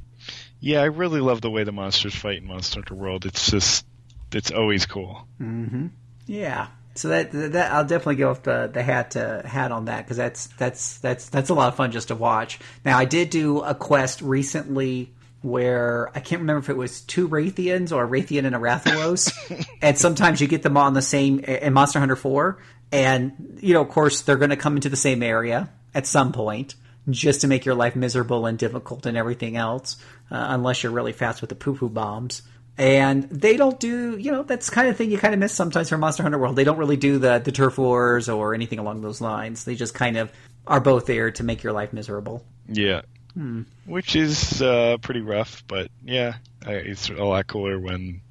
[0.60, 3.26] Yeah, I really love the way the monsters fight in Monster Hunter World.
[3.26, 3.86] It's just,
[4.32, 5.28] it's always cool.
[5.40, 5.88] Mm-hmm.
[6.26, 6.68] Yeah.
[6.96, 10.48] So that that I'll definitely give the the hat uh, hat on that because that's
[10.48, 12.58] that's that's that's a lot of fun just to watch.
[12.86, 17.28] Now I did do a quest recently where I can't remember if it was two
[17.28, 21.40] Rathians or a Rathian and a Rathalos, and sometimes you get them on the same
[21.40, 22.60] in Monster Hunter Four,
[22.94, 26.32] and you know of course they're going to come into the same area at some
[26.32, 26.76] point
[27.10, 29.98] just to make your life miserable and difficult and everything else,
[30.32, 32.42] uh, unless you're really fast with the poo poo bombs.
[32.78, 35.90] And they don't do, you know, that's kind of thing you kind of miss sometimes
[35.90, 36.58] from Monster Hunter World.
[36.58, 39.64] They don't really do the, the turf wars or anything along those lines.
[39.64, 40.32] They just kind of
[40.68, 42.44] are both there to make your life miserable.
[42.68, 43.02] Yeah.
[43.34, 43.64] Hmm.
[43.86, 46.36] Which is uh, pretty rough, but yeah,
[46.66, 48.22] it's a lot cooler when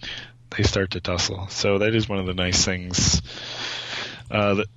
[0.50, 1.48] they start to tussle.
[1.48, 3.22] So that is one of the nice things
[4.30, 4.66] uh, that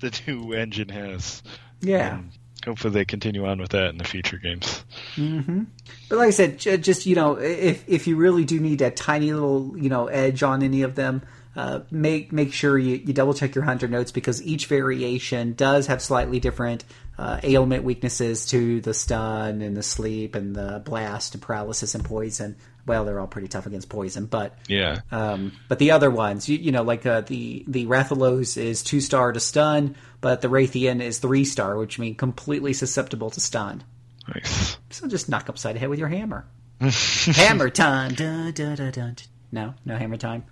[0.00, 1.42] the new engine has.
[1.80, 2.18] Yeah.
[2.18, 2.30] And
[2.64, 4.84] hopefully they continue on with that in the future games.
[5.16, 5.64] Mm-hmm.
[6.08, 9.32] But like I said, just you know, if if you really do need a tiny
[9.32, 11.22] little you know edge on any of them,
[11.56, 15.86] uh, make make sure you, you double check your hunter notes because each variation does
[15.86, 16.84] have slightly different
[17.18, 22.04] uh, ailment weaknesses to the stun and the sleep and the blast and paralysis and
[22.04, 22.56] poison.
[22.86, 25.00] Well, they're all pretty tough against poison, but yeah.
[25.10, 29.00] Um, but the other ones, you, you know, like uh, the the Rathalos is two
[29.00, 33.84] star to stun, but the Rathian is three star, which means completely susceptible to stun.
[34.28, 34.76] Nice.
[34.90, 36.46] So just knock upside the head with your hammer.
[36.80, 38.14] hammer time.
[38.14, 39.16] Dun, dun, dun.
[39.52, 40.44] No, no hammer time.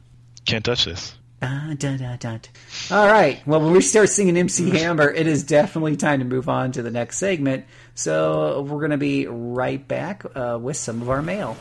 [0.45, 1.15] Can't touch this.
[1.43, 2.41] Dun.
[2.93, 3.45] All right.
[3.49, 6.83] Well, when we start singing MC Hammer, it is definitely time to move on to
[6.83, 7.65] the next segment.
[7.97, 11.57] So we're going to be right back uh, with some of our mail.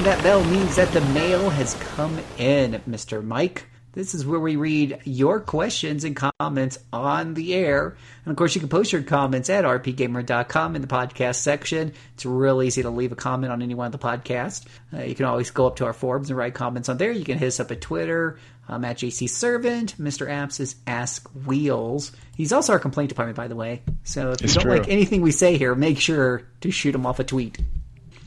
[0.00, 3.22] And that bell means that the mail has come in, Mr.
[3.22, 3.66] Mike.
[3.92, 7.96] This is where we read your questions and comments on the air.
[8.24, 11.92] And of course, you can post your comments at rpgamer.com in the podcast section.
[12.14, 14.64] It's real easy to leave a comment on any one of the podcasts.
[14.94, 17.10] Uh, you can always go up to our forums and write comments on there.
[17.10, 18.38] You can hit us up at Twitter.
[18.68, 19.96] I'm at JC Servant.
[20.00, 20.28] Mr.
[20.28, 22.12] Apps is Ask Wheels.
[22.36, 23.82] He's also our complaint department, by the way.
[24.04, 24.78] So if It's you don't true.
[24.78, 27.58] like anything we say here, make sure to shoot him off a tweet.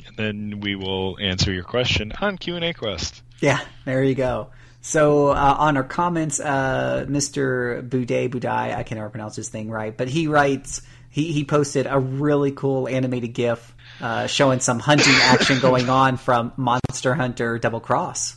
[0.07, 3.21] And then we will answer your question on Q&A Quest.
[3.39, 4.49] Yeah, there you go.
[4.83, 7.87] So uh, on our comments, uh, Mr.
[7.87, 11.87] Boudet Budai, I can never pronounce his thing right, but he writes he he posted
[11.89, 17.57] a really cool animated GIF uh, showing some hunting action going on from Monster Hunter
[17.59, 18.35] Double Cross.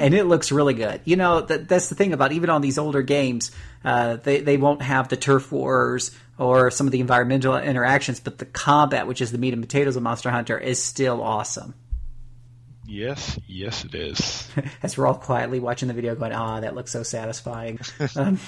[0.00, 1.00] And it looks really good.
[1.04, 3.50] You know, that, that's the thing about even on these older games,
[3.84, 8.38] uh, they, they won't have the turf wars or some of the environmental interactions, but
[8.38, 11.74] the combat, which is the meat and potatoes of Monster Hunter, is still awesome.
[12.86, 14.48] Yes, yes it is.
[14.82, 17.78] as we're all quietly watching the video going, ah, that looks so satisfying.
[18.16, 18.38] um,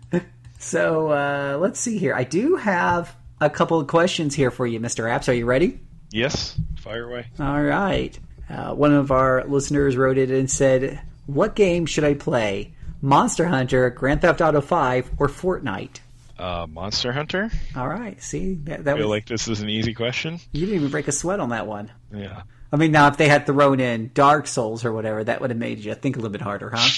[0.58, 2.14] so uh, let's see here.
[2.14, 5.04] I do have a couple of questions here for you, Mr.
[5.04, 5.28] Apps.
[5.28, 5.80] Are you ready?
[6.10, 7.26] yes, fire away.
[7.38, 8.18] All right.
[8.48, 12.72] Uh, one of our listeners wrote it and said, What game should I play?
[13.02, 16.00] Monster Hunter, Grand Theft Auto 5, or Fortnite?
[16.38, 17.50] Uh, Monster Hunter?
[17.74, 18.22] All right.
[18.22, 20.38] See, that, I feel was, like this is an easy question.
[20.52, 21.90] you didn't even break a sweat on that one.
[22.14, 22.42] Yeah.
[22.72, 25.58] I mean, now if they had thrown in Dark Souls or whatever, that would have
[25.58, 26.88] made you think a little bit harder, huh?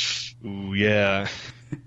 [0.46, 1.28] Ooh, yeah.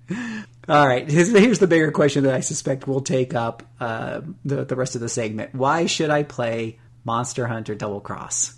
[0.70, 4.64] All right, here's, here's the bigger question that I suspect will take up uh, the
[4.64, 5.56] the rest of the segment.
[5.56, 8.56] Why should I play Monster Hunter Double Cross?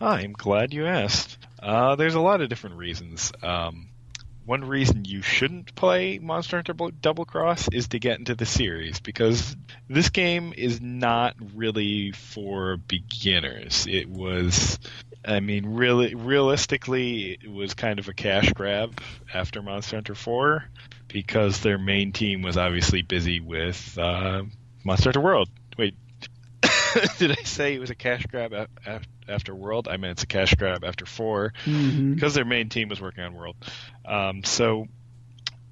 [0.00, 1.38] I'm glad you asked.
[1.60, 3.32] Uh, there's a lot of different reasons.
[3.42, 3.87] Um,
[4.48, 8.98] one reason you shouldn't play Monster Hunter Double- Cross is to get into the series
[8.98, 9.54] because
[9.90, 13.86] this game is not really for beginners.
[13.86, 14.78] It was,
[15.22, 19.02] I mean, really, realistically, it was kind of a cash grab
[19.34, 20.64] after Monster Hunter 4
[21.08, 24.44] because their main team was obviously busy with uh,
[24.82, 25.50] Monster Hunter World.
[27.18, 28.52] Did I say it was a cash grab
[29.28, 29.88] after World?
[29.88, 33.34] I meant it's a cash grab after 4 because their main team was working on
[33.34, 33.56] World.
[34.04, 34.86] Um, so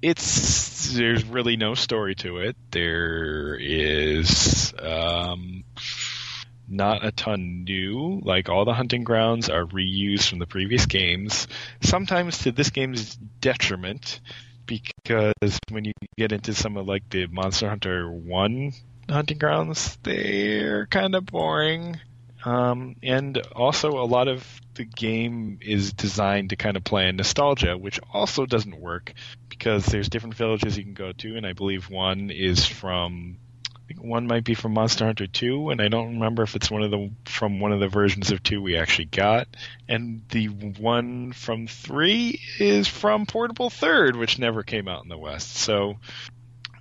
[0.01, 2.55] it's there's really no story to it.
[2.71, 5.63] There is um,
[6.67, 8.21] not a ton new.
[8.23, 11.47] Like all the hunting grounds are reused from the previous games.
[11.81, 14.19] Sometimes to this game's detriment,
[14.65, 18.73] because when you get into some of like the Monster Hunter One
[19.09, 21.99] hunting grounds, they're kind of boring.
[22.45, 27.15] Um, and also, a lot of the game is designed to kind of play on
[27.15, 29.13] nostalgia, which also doesn't work
[29.49, 33.37] because there's different villages you can go to, and I believe one is from
[33.97, 36.91] One might be from Monster Hunter 2, and I don't remember if it's one of
[36.91, 39.47] the from one of the versions of 2 we actually got.
[39.87, 45.17] And the one from 3 is from Portable Third, which never came out in the
[45.17, 45.55] West.
[45.55, 45.97] So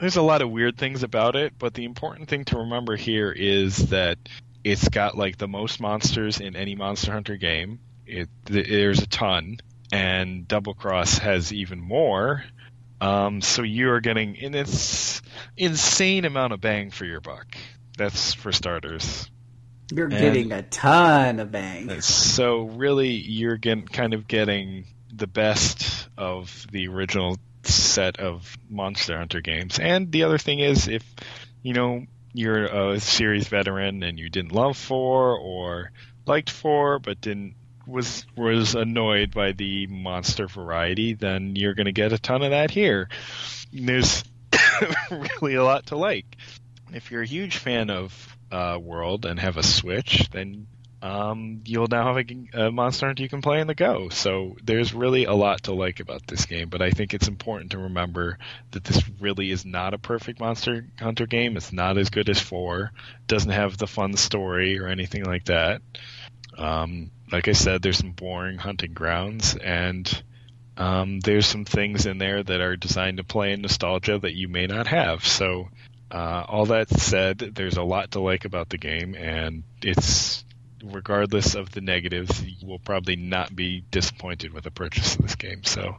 [0.01, 3.33] there's a lot of weird things about it, but the important thing to remember here
[3.33, 4.19] is that
[4.65, 7.79] it's got like the most monsters in any Monster Hunter game.
[8.07, 9.59] It there's a ton,
[9.93, 12.45] and Double Cross has even more.
[13.01, 15.23] Um, so you are getting an ins-
[15.57, 17.57] insane amount of bang for your buck.
[17.97, 19.31] That's for starters.
[19.93, 22.01] You're and getting a ton of bang.
[22.01, 27.39] So really, you're getting kind of getting the best of the original
[27.73, 29.79] set of Monster Hunter games.
[29.79, 31.05] And the other thing is, if
[31.63, 35.91] you know you're a series veteran and you didn't love four or
[36.27, 37.55] liked four but didn't
[37.87, 42.51] was was annoyed by the monster variety, then you're going to get a ton of
[42.51, 43.09] that here.
[43.73, 44.25] There's
[45.11, 46.37] really a lot to like.
[46.93, 50.67] If you're a huge fan of uh, World and have a Switch, then
[51.07, 54.09] um, you'll now have a, a, Monster Hunter you can play in the Go.
[54.09, 57.73] So there's really a lot to like about this game, but I think it's important
[57.73, 58.39] to remember
[58.73, 61.57] that this really is not a perfect Monster Hunter game.
[61.57, 62.91] It's not as good as 4.
[63.29, 65.81] doesn't have the fun story or anything like that.
[66.59, 70.23] Um, like I said, there's some boring hunting grounds, and
[70.77, 74.49] um, there's some things in there that are designed to play in nostalgia that you
[74.49, 75.25] may not have.
[75.25, 75.69] So,
[76.11, 80.46] uh, all that said, there's a lot to like about the game, and it's
[80.85, 85.35] regardless of the negatives, you will probably not be disappointed with a purchase of this
[85.35, 85.65] game.
[85.65, 85.97] So,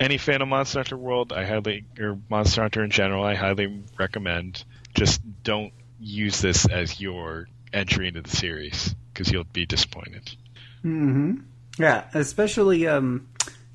[0.00, 3.82] any fan of Monster Hunter World, I highly, or Monster Hunter in general, I highly
[3.98, 4.64] recommend.
[4.94, 10.30] Just don't use this as your entry into the series because you'll be disappointed.
[10.82, 11.40] Hmm.
[11.78, 13.28] Yeah, especially um,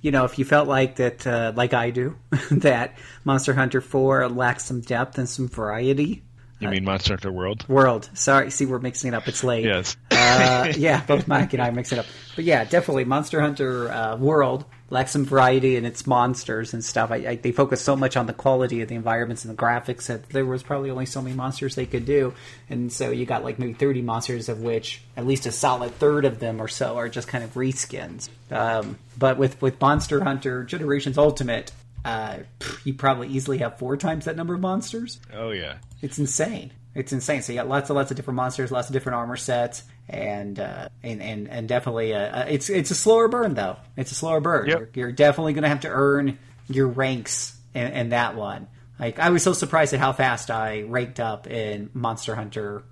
[0.03, 2.17] you know, if you felt like that, uh, like I do,
[2.51, 6.23] that Monster Hunter Four lacks some depth and some variety.
[6.63, 7.67] You mean Monster Hunter World?
[7.67, 8.09] World.
[8.13, 9.27] Sorry, see, we're mixing it up.
[9.27, 9.65] It's late.
[9.65, 9.97] Yes.
[10.11, 12.05] uh, yeah, both Mike and I mix it up.
[12.35, 17.11] But yeah, definitely Monster Hunter uh, World lacks some variety in its monsters and stuff.
[17.11, 20.05] I, I, they focus so much on the quality of the environments and the graphics
[20.05, 22.33] that there was probably only so many monsters they could do.
[22.69, 26.25] And so you got like maybe 30 monsters, of which at least a solid third
[26.25, 28.29] of them or so are just kind of reskins.
[28.51, 31.71] Um, but with, with Monster Hunter Generations Ultimate,
[32.05, 32.39] uh,
[32.83, 35.19] you probably easily have four times that number of monsters.
[35.33, 36.71] Oh yeah, it's insane.
[36.95, 37.41] It's insane.
[37.41, 40.59] So you got lots and lots of different monsters, lots of different armor sets, and
[40.59, 43.77] uh, and, and and definitely uh, uh it's it's a slower burn though.
[43.97, 44.67] It's a slower burn.
[44.67, 44.79] Yep.
[44.79, 46.37] You're, you're, definitely going to have to earn
[46.67, 48.67] your ranks in, in, that one.
[48.99, 52.83] Like I was so surprised at how fast I ranked up in Monster Hunter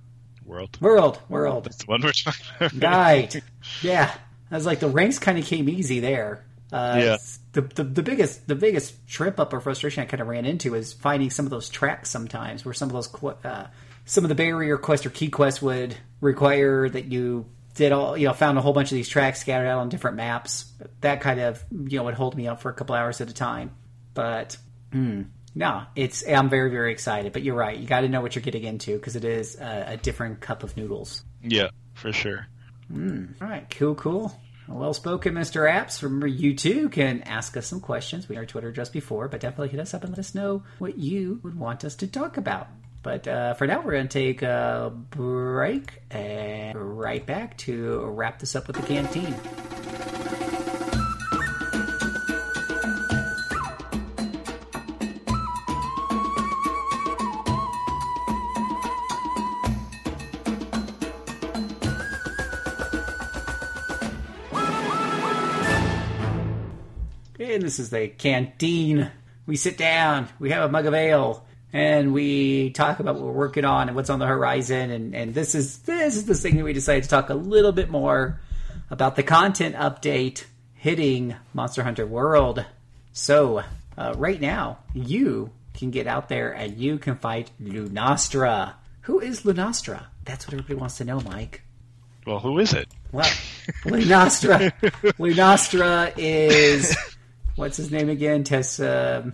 [0.45, 0.77] World.
[0.81, 1.19] World.
[1.29, 1.65] World.
[1.65, 2.83] That's the one we're talking about.
[2.83, 3.41] right.
[3.81, 4.13] Yeah.
[4.49, 6.43] I was like the ranks kind of came easy there.
[6.73, 7.17] Uh, yeah.
[7.53, 10.73] The, the, the biggest the biggest trip up or frustration I kind of ran into
[10.73, 13.67] is finding some of those tracks sometimes where some of those uh,
[14.05, 18.27] some of the barrier quest or key quests would require that you did all you
[18.27, 20.71] know found a whole bunch of these tracks scattered out on different maps.
[21.01, 23.33] That kind of you know would hold me up for a couple hours at a
[23.33, 23.71] time.
[24.13, 24.57] But
[24.91, 27.33] mm, no, it's I'm very very excited.
[27.33, 29.85] But you're right, you got to know what you're getting into because it is a,
[29.89, 31.23] a, different cup of noodles.
[31.43, 32.47] Yeah, for sure.
[32.91, 34.35] Mm, all right, cool, cool.
[34.73, 35.69] Well spoken, Mr.
[35.69, 36.01] Apps.
[36.01, 38.27] Remember, you too can ask us some questions.
[38.29, 40.97] We are Twitter address before, but definitely hit us up and let us know what
[40.97, 42.67] you would want us to talk about.
[43.03, 48.39] But uh, for now, we're going to take a break and right back to wrap
[48.39, 49.35] this up with the canteen.
[67.61, 69.09] This is the canteen.
[69.45, 73.31] We sit down, we have a mug of ale, and we talk about what we're
[73.31, 74.91] working on and what's on the horizon.
[74.91, 77.71] And, and this is this is the thing that we decided to talk a little
[77.71, 78.39] bit more
[78.89, 82.65] about the content update hitting Monster Hunter World.
[83.13, 83.63] So
[83.97, 88.73] uh, right now, you can get out there and you can fight Lunastra.
[89.01, 90.05] Who is Lunastra?
[90.25, 91.61] That's what everybody wants to know, Mike.
[92.25, 92.87] Well, who is it?
[93.11, 93.29] Well,
[93.85, 94.71] Lunastra.
[95.17, 96.95] Lunastra is
[97.55, 98.43] what's his name again?
[98.43, 99.31] Tess uh,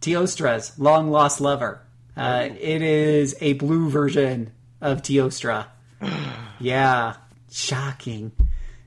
[0.00, 1.82] Teostra's long lost lover.
[2.16, 5.66] Uh, it is a blue version of Teostra.
[6.60, 7.14] yeah,
[7.50, 8.32] shocking.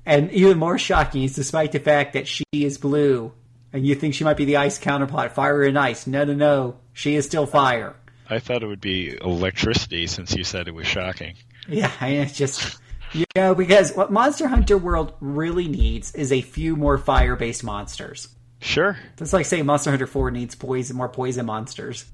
[0.06, 3.32] And even more shocking is despite the fact that she is blue,
[3.72, 6.08] and you think she might be the ice counterpart, fire and ice.
[6.08, 6.78] No, no, no.
[6.94, 7.96] She is still fire.
[8.30, 11.36] I thought it would be electricity since you said it was shocking.
[11.68, 12.80] Yeah, it's just
[13.14, 18.30] you know because what Monster Hunter World really needs is a few more fire-based monsters.
[18.62, 18.98] Sure.
[19.18, 22.06] That's like saying Monster Hunter 4 needs poison, more poison monsters.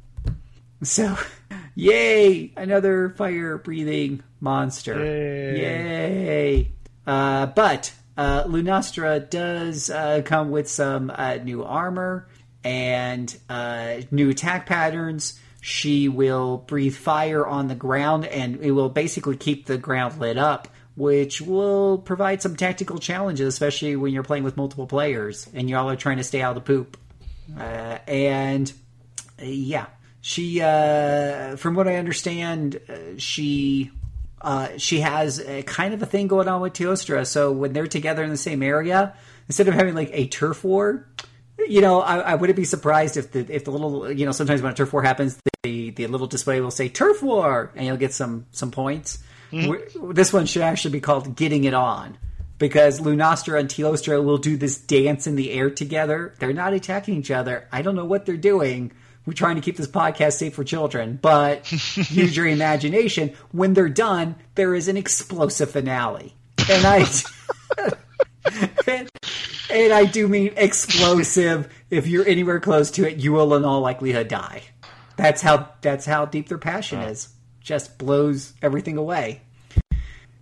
[0.82, 1.16] So,
[1.76, 2.52] Yay!
[2.58, 4.98] Another fire breathing monster.
[4.98, 5.62] Yay.
[5.62, 6.72] Yay.
[7.06, 12.28] Uh, but uh, Lunastra does uh, come with some uh, new armor
[12.64, 15.40] and uh, new attack patterns.
[15.62, 20.40] She will breathe fire on the ground and it will basically keep the ground lit
[20.40, 20.68] up,
[20.98, 25.90] which will provide some tactical challenges, especially when you're playing with multiple players and y'all
[25.90, 26.98] are trying to stay out of the poop.
[27.56, 28.74] Uh, and
[29.40, 29.86] uh, yeah,
[30.22, 33.92] she, uh, from what I understand, uh, she
[34.42, 37.26] uh, she has a kind of a thing going on with Teostra.
[37.26, 39.14] So when they're together in the same area,
[39.48, 41.08] instead of having like a turf war,
[41.68, 44.64] you know, I, I wouldn't be surprised if the if the little you know sometimes
[44.64, 47.98] when a turf war happens, the the little display will say turf war, and you'll
[47.98, 49.20] get some some points.
[49.52, 50.12] Mm-hmm.
[50.12, 52.18] This one should actually be called getting it on.
[52.60, 56.34] Because Lunastra and Teostra will do this dance in the air together.
[56.40, 57.68] They're not attacking each other.
[57.72, 58.92] I don't know what they're doing.
[59.28, 61.72] We're trying to keep this podcast safe for children, but
[62.10, 63.34] use your imagination.
[63.52, 66.34] When they're done, there is an explosive finale.
[66.70, 67.06] And I
[68.88, 69.10] and,
[69.70, 71.68] and I do mean explosive.
[71.90, 74.64] If you're anywhere close to it, you will in all likelihood die.
[75.18, 77.30] That's how that's how deep their passion is.
[77.68, 79.42] Just blows everything away.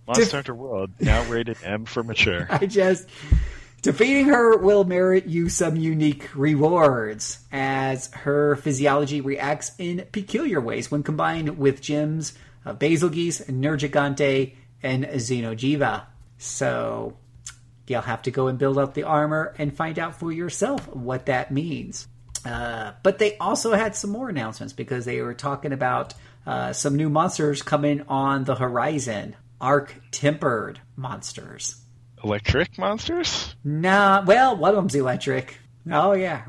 [0.06, 2.46] Monster Hunter World now rated M for mature.
[2.50, 3.08] I just
[3.82, 10.88] defeating her will merit you some unique rewards as her physiology reacts in peculiar ways
[10.88, 12.32] when combined with gems
[12.64, 16.04] of Bazelgeuse, Nergigante, and Xeno'jiiva.
[16.38, 17.16] So
[17.88, 21.26] you'll have to go and build up the armor and find out for yourself what
[21.26, 22.06] that means.
[22.44, 26.14] Uh, but they also had some more announcements because they were talking about
[26.46, 29.36] uh, some new monsters coming on the horizon.
[29.60, 31.82] Arc tempered monsters.
[32.22, 33.54] Electric monsters?
[33.64, 35.58] Nah, well, one of them's electric.
[35.90, 36.42] Oh yeah.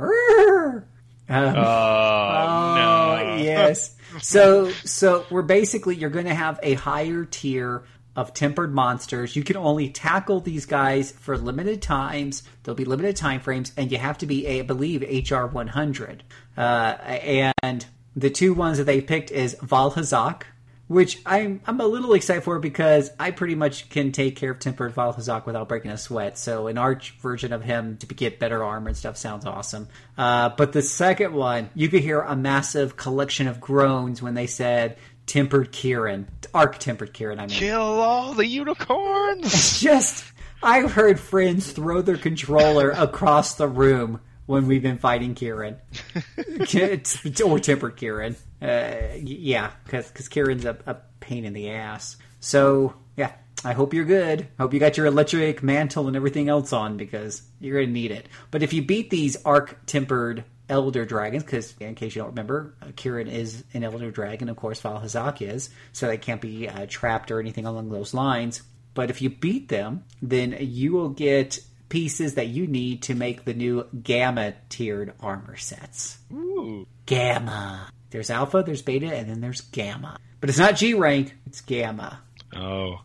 [1.30, 3.36] Um, Oh, no.
[3.44, 3.94] yes.
[4.22, 7.84] So so we're basically you're going to have a higher tier
[8.16, 9.36] of tempered monsters.
[9.36, 12.42] You can only tackle these guys for limited times.
[12.64, 16.24] There'll be limited time frames, and you have to be, I believe, HR 100.
[16.56, 17.86] Uh, and
[18.18, 20.42] the two ones that they picked is Vaal Hazak,
[20.88, 24.60] which I'm I'm a little excited for because I pretty much can take care of
[24.60, 26.38] tempered Vaal Hazak without breaking a sweat.
[26.38, 29.88] So an arch version of him to get better armor and stuff sounds awesome.
[30.18, 34.48] Uh, but the second one, you could hear a massive collection of groans when they
[34.48, 34.98] said
[35.28, 37.38] tempered Kirin, arc tempered Kirin.
[37.38, 39.46] I mean, Kill all the unicorns!
[39.46, 40.26] it's just
[40.64, 45.76] I've heard friends throw their controller across the room when we've been fighting Kirin,
[47.46, 48.36] or tempered Kirin.
[48.60, 52.18] Uh, yeah, because Kirin's a, a pain in the ass.
[52.40, 53.34] So yeah,
[53.64, 54.48] I hope you're good.
[54.60, 58.28] Hope you got your electric mantle and everything else on because you're gonna need it.
[58.50, 62.76] But if you beat these arc tempered elder dragons, because in case you don't remember,
[62.82, 66.68] uh, Kirin is an elder dragon, of course, Vaal Hazak is, so they can't be
[66.68, 68.62] uh, trapped or anything along those lines.
[68.94, 71.60] But if you beat them, then you will get
[71.90, 76.18] pieces that you need to make the new gamma tiered armor sets.
[76.34, 76.86] Ooh.
[77.06, 77.90] Gamma.
[78.10, 80.18] There's alpha, there's beta, and then there's gamma.
[80.40, 82.20] But it's not G rank, it's gamma.
[82.56, 83.02] Oh.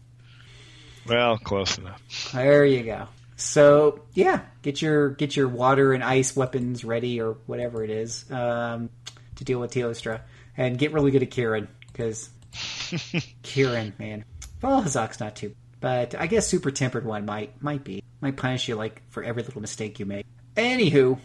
[1.07, 2.01] Well, close enough.
[2.33, 3.09] There you go.
[3.37, 8.31] So yeah, get your get your water and ice weapons ready or whatever it is
[8.31, 8.89] um,
[9.37, 10.21] to deal with Teostra,
[10.57, 14.25] and get really good at Kirin because Kirin, man,
[14.63, 18.69] Vaal Hazak's not too, but I guess super tempered one might might be might punish
[18.69, 20.25] you like for every little mistake you make.
[20.57, 21.19] Anywho,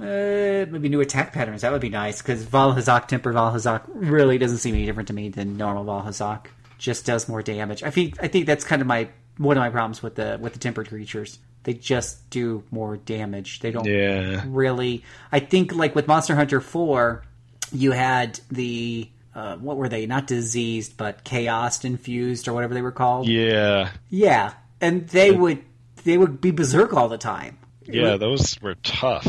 [0.00, 3.82] uh, maybe new attack patterns that would be nice because Vaal Hazak Temper Vaal Hazak
[3.94, 6.46] really doesn't seem any different to me than normal Vaal Hazak.
[6.78, 7.82] Just does more damage.
[7.82, 10.52] I think I think that's kind of my one of my problems with the with
[10.54, 11.38] the tempered creatures.
[11.64, 13.60] They just do more damage.
[13.60, 14.44] They don't Yeah.
[14.46, 15.02] really.
[15.32, 17.24] I think like with Monster Hunter Four,
[17.72, 20.06] you had the uh, what were they?
[20.06, 23.28] Not diseased, but chaos infused or whatever they were called.
[23.28, 23.90] Yeah.
[24.08, 25.62] Yeah, and they would
[26.08, 27.58] they would be berserk all the time.
[27.84, 29.26] Yeah, those were tough.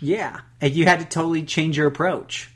[0.00, 2.50] Yeah, and you had to totally change your approach.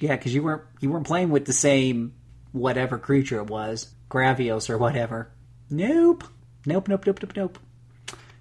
[0.00, 2.14] Yeah, because you weren't you weren't playing with the same
[2.52, 5.30] whatever creature it was, Gravios or whatever.
[5.70, 6.24] Nope,
[6.66, 7.58] nope, nope, nope, nope, nope.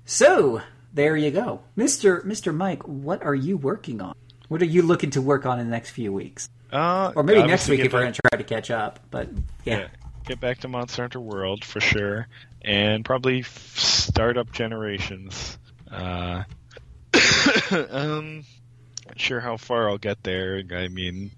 [0.05, 0.61] So
[0.93, 2.83] there you go, Mister Mister Mike.
[2.87, 4.15] What are you working on?
[4.47, 7.43] What are you looking to work on in the next few weeks, Uh, or maybe
[7.43, 8.99] next week if we're going to try to catch up?
[9.11, 9.29] But
[9.65, 9.87] yeah, Yeah.
[10.25, 12.27] Get back to Monster Hunter World for sure,
[12.61, 15.57] and probably f- start up Generations.
[15.91, 16.43] Uh,
[17.89, 18.43] um,
[19.05, 20.63] not sure how far I'll get there.
[20.71, 21.31] I mean,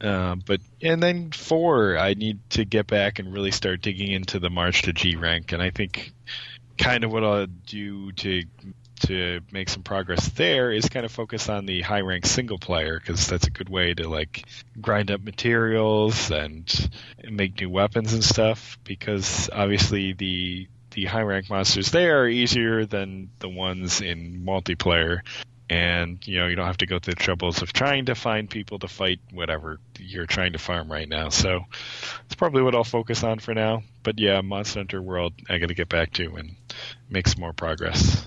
[0.00, 4.38] uh, but and then four, I need to get back and really start digging into
[4.38, 6.12] the March to G rank, and I think
[6.78, 8.42] kind of what I'll do to
[9.00, 13.00] to make some progress there is kind of focus on the high rank single player
[13.00, 14.44] because that's a good way to like
[14.80, 16.90] grind up materials and
[17.30, 22.84] make new weapons and stuff because obviously the the high rank monsters there are easier
[22.84, 25.20] than the ones in multiplayer.
[25.68, 28.50] And you know you don't have to go through the troubles of trying to find
[28.50, 31.28] people to fight whatever you're trying to farm right now.
[31.28, 31.64] So
[32.26, 33.82] it's probably what i'll focus on for now.
[34.02, 36.56] But yeah monster hunter world i gotta get back to and
[37.08, 38.26] make some more progress.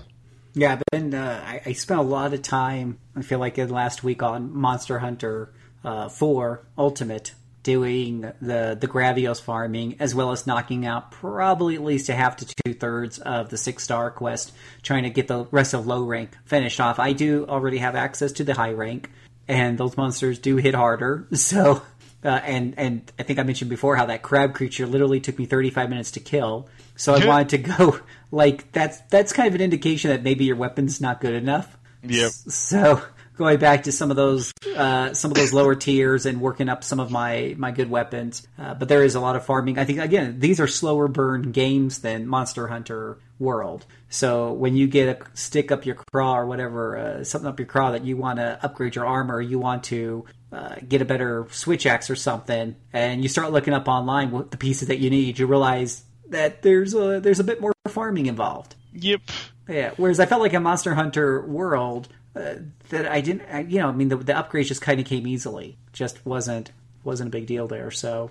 [0.54, 3.68] Yeah i've been uh, I, I, spent a lot of time i feel like in
[3.68, 5.52] last week on monster hunter
[5.84, 7.34] uh, 4 ultimate
[7.64, 12.36] doing the the Gravios farming, as well as knocking out probably at least a half
[12.36, 14.52] to two thirds of the six star quest,
[14.82, 17.00] trying to get the rest of low rank finished off.
[17.00, 19.10] I do already have access to the high rank,
[19.48, 21.26] and those monsters do hit harder.
[21.34, 21.82] So,
[22.22, 25.46] uh, and and I think I mentioned before how that crab creature literally took me
[25.46, 26.68] 35 minutes to kill.
[26.96, 28.00] So I wanted to go
[28.30, 31.76] like that's that's kind of an indication that maybe your weapon's not good enough.
[32.02, 32.30] Yep.
[32.30, 33.02] So
[33.36, 36.84] going back to some of those uh, some of those lower tiers and working up
[36.84, 38.46] some of my my good weapons.
[38.58, 39.78] Uh, but there is a lot of farming.
[39.78, 43.86] I think again these are slower burn games than Monster Hunter World.
[44.08, 47.66] So when you get a stick up your craw or whatever, uh, something up your
[47.66, 51.46] craw that you want to upgrade your armor, you want to uh, get a better
[51.50, 55.10] switch axe or something, and you start looking up online what the pieces that you
[55.10, 58.74] need, you realize that there's a there's a bit more farming involved.
[58.92, 59.20] Yep.
[59.68, 59.90] Yeah.
[59.96, 62.56] Whereas I felt like in Monster Hunter World, uh,
[62.88, 65.26] that I didn't, I, you know, I mean, the, the upgrades just kind of came
[65.26, 65.78] easily.
[65.92, 66.72] Just wasn't
[67.04, 67.90] wasn't a big deal there.
[67.90, 68.30] So,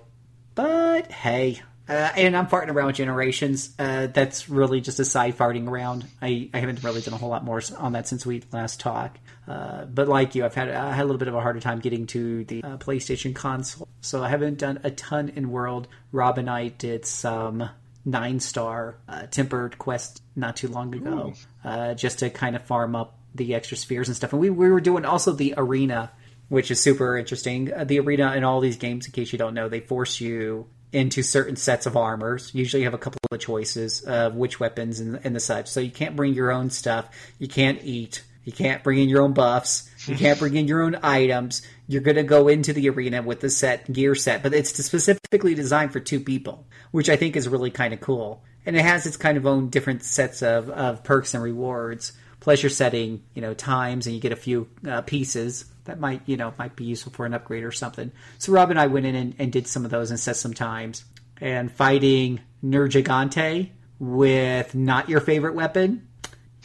[0.54, 3.74] but hey, uh, and I'm farting around with generations.
[3.78, 6.06] Uh, that's really just a side farting around.
[6.22, 9.18] I, I haven't really done a whole lot more on that since we last talked.
[9.46, 11.80] Uh, but like you, I've had I had a little bit of a harder time
[11.80, 15.86] getting to the uh, PlayStation console, so I haven't done a ton in World.
[16.12, 17.68] Rob and I did some
[18.06, 22.96] nine star uh, tempered quest not too long ago, uh, just to kind of farm
[22.96, 24.32] up the extra spheres and stuff.
[24.32, 26.12] And we, we were doing also the arena,
[26.48, 27.72] which is super interesting.
[27.72, 30.66] Uh, the arena in all these games, in case you don't know, they force you
[30.92, 32.54] into certain sets of armors.
[32.54, 35.66] Usually you have a couple of choices of which weapons and, and the such.
[35.66, 37.08] So you can't bring your own stuff.
[37.38, 38.22] You can't eat.
[38.44, 39.90] You can't bring in your own buffs.
[40.06, 41.62] You can't bring in your own items.
[41.88, 45.54] You're going to go into the arena with the set gear set, but it's specifically
[45.54, 48.44] designed for two people, which I think is really kind of cool.
[48.66, 52.12] And it has its kind of own different sets of, of perks and rewards
[52.44, 56.36] pleasure setting, you know, times, and you get a few uh, pieces that might, you
[56.36, 58.12] know, might be useful for an upgrade or something.
[58.36, 60.52] So Rob and I went in and, and did some of those and set some
[60.52, 61.04] times.
[61.40, 66.06] And fighting Nergigante with not your favorite weapon,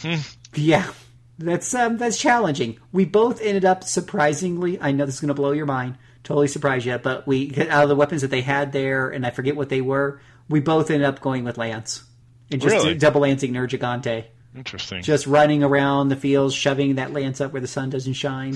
[0.02, 0.16] Hmm.
[0.54, 0.92] yeah,
[1.38, 2.78] that's um, that's challenging.
[2.92, 4.80] We both ended up surprisingly.
[4.82, 7.84] I know this is going to blow your mind, totally surprise you, but we out
[7.84, 10.20] of the weapons that they had there, and I forget what they were.
[10.50, 12.04] We both ended up going with Lance
[12.52, 12.96] and just Really?
[12.96, 14.26] double lancing Nergigante
[14.56, 15.04] Interesting.
[15.04, 18.56] just running around the fields, shoving that lance up where the sun doesn't shine,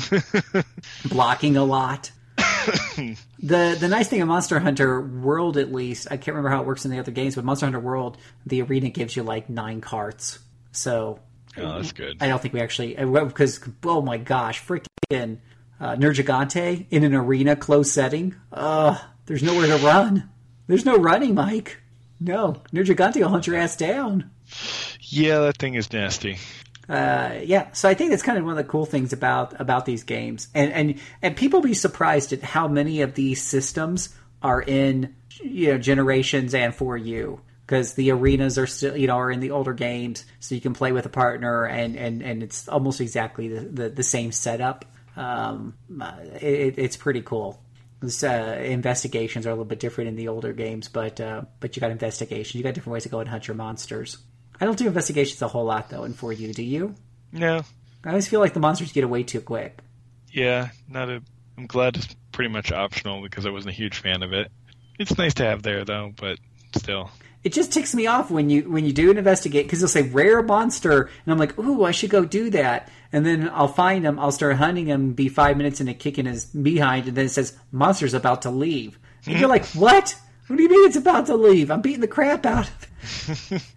[1.06, 2.12] blocking a lot.
[3.40, 6.68] the the nice thing in Monster Hunter World, at least, I can't remember how it
[6.68, 9.82] works in the other games, but Monster Hunter World, the arena gives you like nine
[9.82, 10.40] carts.
[10.72, 11.20] So
[11.58, 12.18] oh, that's good.
[12.22, 15.40] I don't think we actually because oh my gosh, freaking
[15.80, 18.36] uh, Nergigante in an arena closed setting.
[18.52, 20.30] Uh, there's nowhere to run.
[20.68, 21.78] There's no running, Mike.
[22.20, 24.32] No, Nergigante will hunt your ass down.
[25.16, 26.38] Yeah, that thing is nasty.
[26.90, 29.86] uh, yeah, so I think that's kind of one of the cool things about about
[29.86, 34.10] these games, and and and people be surprised at how many of these systems
[34.42, 39.18] are in you know generations and for you because the arenas are still you know
[39.18, 42.44] are in the older games, so you can play with a partner, and and and
[42.44, 44.86] it's almost exactly the the, the same setup.
[45.16, 47.62] Um, uh, it, it's pretty cool.
[48.22, 51.80] Uh, investigations are a little bit different in the older games, but uh, but you
[51.80, 52.56] got investigations.
[52.56, 54.18] You got different ways to go and hunt your monsters.
[54.60, 56.96] I don't do investigations a whole lot though, and for you, do you?
[57.32, 57.62] No.
[58.04, 59.80] I always feel like the monsters get away too quick.
[60.32, 61.22] Yeah, not a.
[61.58, 64.52] I'm glad it's pretty much optional because I wasn't a huge fan of it.
[65.00, 66.40] It's nice to have there though, but
[66.76, 67.12] still.
[67.44, 70.04] It just ticks me off when you when you do an investigate because they'll say
[70.04, 72.90] rare monster, and I'm like, ooh, I should go do that.
[73.12, 76.46] And then I'll find him, I'll start hunting him, be five minutes into kicking his
[76.46, 78.98] behind, and then it says monster's about to leave.
[79.26, 80.16] And you're like, what?
[80.48, 81.70] What do you mean it's about to leave?
[81.72, 83.62] I'm beating the crap out of it.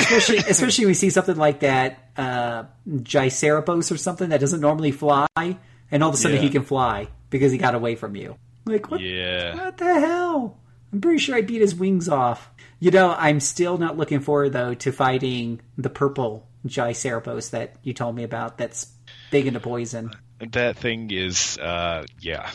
[0.00, 5.26] especially especially when we see something like that uh, or something that doesn't normally fly,
[5.36, 6.42] and all of a sudden Yeah.
[6.42, 8.36] he can fly because he got away from you.
[8.64, 9.00] Like what?
[9.00, 9.54] Yeah.
[9.56, 10.58] What the hell?
[10.92, 12.48] I'm pretty sure I beat his wings off.
[12.80, 17.92] You know, I'm still not looking forward though to fighting the purple Gypceros that you
[17.92, 18.58] told me about.
[18.58, 18.88] That's
[19.30, 20.10] big into poison.
[20.52, 21.56] That thing is.
[21.58, 22.50] uh Yeah.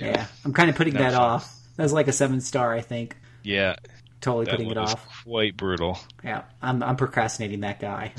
[0.00, 1.52] Yeah, I'm kind of putting No that off.
[1.76, 3.16] That was like a seven star, I think.
[3.42, 3.76] Yeah.
[4.24, 5.22] Totally That putting it off.
[5.22, 5.98] quite brutal.
[6.24, 8.14] Yeah, I'm I'm procrastinating that guy.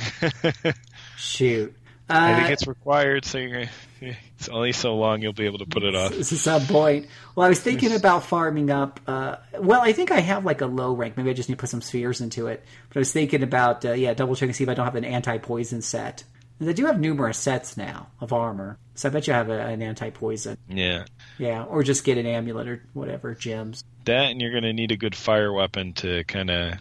[1.17, 1.75] Shoot.
[2.07, 3.63] I think it's required, so you're,
[3.99, 6.11] it's only so long you'll be able to put it off.
[6.11, 7.07] This is some point.
[7.33, 8.99] Well, I was thinking about farming up.
[9.07, 11.17] Uh, well, I think I have like a low rank.
[11.17, 12.63] Maybe I just need to put some spheres into it.
[12.89, 15.05] But I was thinking about uh, yeah, double checking see if I don't have an
[15.05, 16.23] anti poison set.
[16.59, 19.81] They do have numerous sets now of armor, so I bet you have a, an
[19.81, 20.57] anti poison.
[20.69, 21.05] Yeah.
[21.37, 23.83] Yeah, or just get an amulet or whatever gems.
[24.05, 26.73] That, and you're going to need a good fire weapon to kind of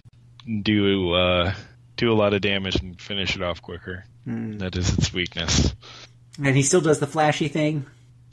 [0.63, 1.55] do uh,
[1.97, 4.05] do a lot of damage and finish it off quicker.
[4.27, 4.61] Mm.
[4.61, 5.75] That is its weakness.
[6.39, 7.87] And he still does the flashy thing.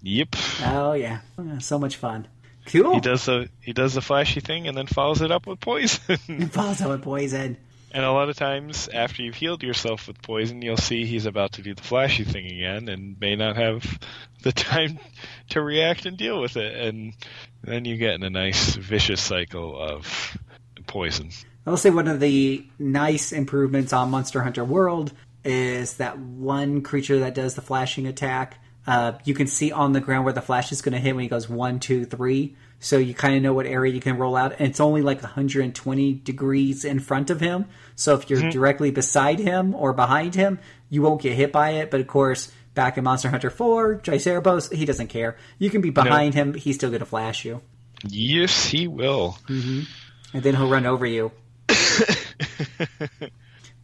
[0.04, 0.36] Yep.
[0.66, 1.20] Oh yeah,
[1.60, 2.28] so much fun.
[2.66, 2.96] Cool.
[2.96, 6.18] He does the he does the flashy thing and then follows it up with poison.
[6.52, 7.58] follows up with poison.
[7.94, 11.54] And a lot of times, after you've healed yourself with poison, you'll see he's about
[11.54, 14.00] to do the flashy thing again, and may not have
[14.44, 15.00] the time
[15.50, 17.14] to react and deal with it, and
[17.64, 20.38] then you get in a nice vicious cycle of
[20.88, 21.32] poison.
[21.68, 25.14] I'll say one of the nice improvements on Monster Hunter World
[25.44, 28.60] is that one creature that does the flashing attack.
[28.88, 31.24] Uh, you can see on the ground where the flash is going to hit when
[31.24, 32.56] he goes one, two, three.
[32.80, 34.54] So you kind of know what area you can roll out.
[34.54, 37.68] And it's only like 120 degrees in front of him.
[37.96, 38.50] So if you're mm-hmm.
[38.50, 40.60] directly beside him or behind him,
[40.90, 41.92] you won't get hit by it.
[41.92, 45.38] But of course, back in Monster Hunter 4, Triceratops, he doesn't care.
[45.60, 47.62] You can be behind him, he's still going to flash you.
[48.04, 49.38] Yes, he will.
[49.48, 49.82] Mm-hmm.
[50.34, 51.32] And then he'll run over you.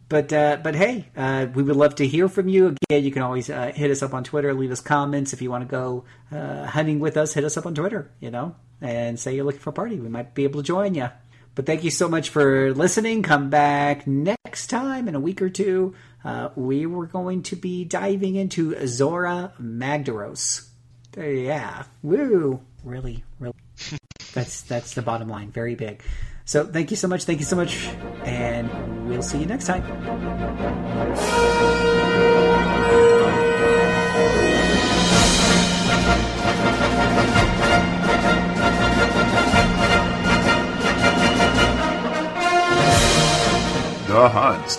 [0.08, 2.74] But uh, but hey, uh, we would love to hear from you.
[2.88, 5.50] Again, you can always uh, hit us up on Twitter, leave us comments if you
[5.50, 7.34] want to go uh, hunting with us.
[7.34, 10.00] Hit us up on Twitter, you know, and say you're looking for a party.
[10.00, 11.10] We might be able to join you.
[11.54, 13.22] But thank you so much for listening.
[13.22, 15.94] Come back next time in a week or two.
[16.24, 20.68] Uh, we were going to be diving into Zora Magdaros.
[21.16, 22.60] Yeah, woo!
[22.84, 23.56] Really, really.
[24.32, 25.50] that's that's the bottom line.
[25.50, 26.02] Very big.
[26.48, 27.24] So thank you so much.
[27.24, 27.88] Thank you so much.
[28.24, 29.84] And we'll see you next time.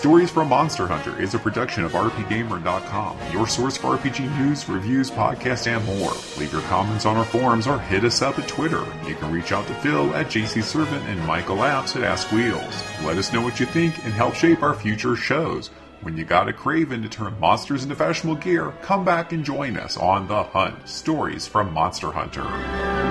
[0.00, 5.10] Stories from Monster Hunter is a production of RPGamer.com, your source for RPG news, reviews,
[5.10, 6.14] podcasts, and more.
[6.38, 8.82] Leave your comments on our forums or hit us up at Twitter.
[9.06, 12.82] You can reach out to Phil at JC Servant and Michael Apps at Ask Wheels.
[13.04, 15.68] Let us know what you think and help shape our future shows.
[16.00, 19.76] When you got a craving to turn monsters into fashionable gear, come back and join
[19.76, 23.09] us on The Hunt Stories from Monster Hunter.